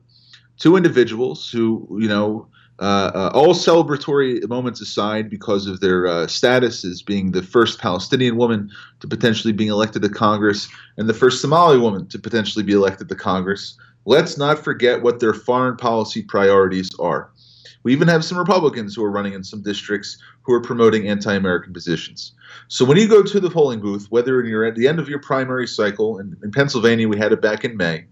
[0.58, 2.46] Two individuals who, you know,
[2.80, 7.80] uh, uh, all celebratory moments aside, because of their uh, status as being the first
[7.80, 8.70] Palestinian woman
[9.00, 13.08] to potentially being elected to Congress and the first Somali woman to potentially be elected
[13.08, 17.30] to Congress, let's not forget what their foreign policy priorities are.
[17.84, 21.32] We even have some Republicans who are running in some districts who are promoting anti
[21.32, 22.32] American positions.
[22.68, 25.20] So when you go to the polling booth, whether you're at the end of your
[25.20, 28.06] primary cycle, in, in Pennsylvania, we had it back in May,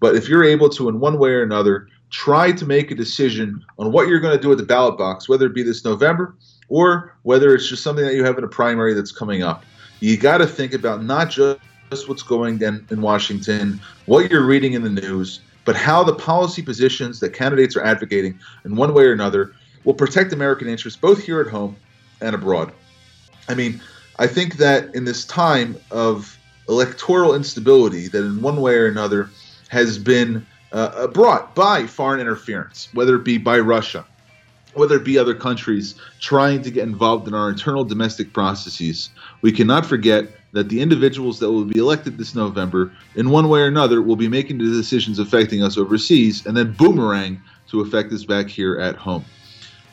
[0.00, 3.64] but if you're able to, in one way or another, try to make a decision
[3.78, 6.34] on what you're going to do at the ballot box, whether it be this November
[6.68, 9.64] or whether it's just something that you have in a primary that's coming up.
[10.00, 14.74] You got to think about not just what's going on in Washington, what you're reading
[14.74, 19.04] in the news, but how the policy positions that candidates are advocating in one way
[19.04, 19.54] or another
[19.84, 21.76] will protect American interests both here at home
[22.20, 22.72] and abroad.
[23.48, 23.80] I mean,
[24.18, 26.38] I think that in this time of
[26.68, 29.30] electoral instability, that in one way or another
[29.68, 34.04] has been uh, brought by foreign interference, whether it be by Russia,
[34.74, 39.10] whether it be other countries trying to get involved in our internal domestic processes.
[39.42, 43.60] We cannot forget that the individuals that will be elected this November, in one way
[43.60, 48.12] or another, will be making the decisions affecting us overseas and then boomerang to affect
[48.12, 49.24] us back here at home.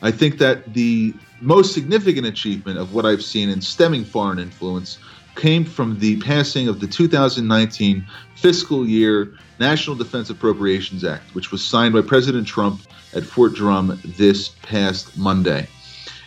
[0.02, 4.98] I think that the most significant achievement of what I've seen in stemming foreign influence
[5.36, 11.62] came from the passing of the 2019 fiscal year National Defense Appropriations Act, which was
[11.62, 12.80] signed by President Trump
[13.14, 15.68] at Fort Drum this past Monday.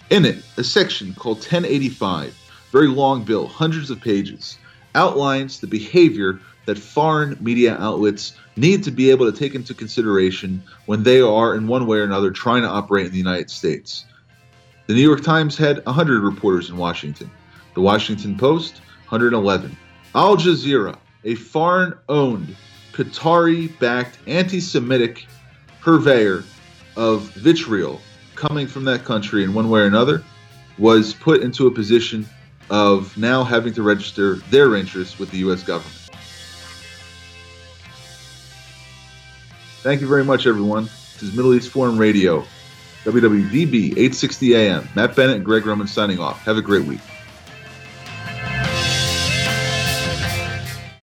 [0.10, 2.36] In it, a section called 1085,
[2.72, 4.58] very long bill, hundreds of pages,
[4.96, 10.62] outlines the behavior that foreign media outlets need to be able to take into consideration
[10.86, 14.06] when they are, in one way or another, trying to operate in the United States.
[14.88, 17.30] The New York Times had 100 reporters in Washington.
[17.76, 19.76] The Washington Post, 111.
[20.14, 22.56] Al Jazeera, a foreign owned
[22.94, 25.26] Qatari backed anti Semitic
[25.82, 26.44] purveyor
[26.96, 28.02] of vitriol
[28.36, 30.24] coming from that country in one way or another
[30.78, 32.28] was put into a position
[32.70, 35.64] of now having to register their interests with the U.S.
[35.64, 35.96] government.
[39.82, 40.84] Thank you very much, everyone.
[41.14, 42.46] This is Middle East Forum Radio,
[43.06, 44.88] WWDB 860 AM.
[44.96, 46.40] Matt Bennett and Greg Roman signing off.
[46.44, 47.00] Have a great week.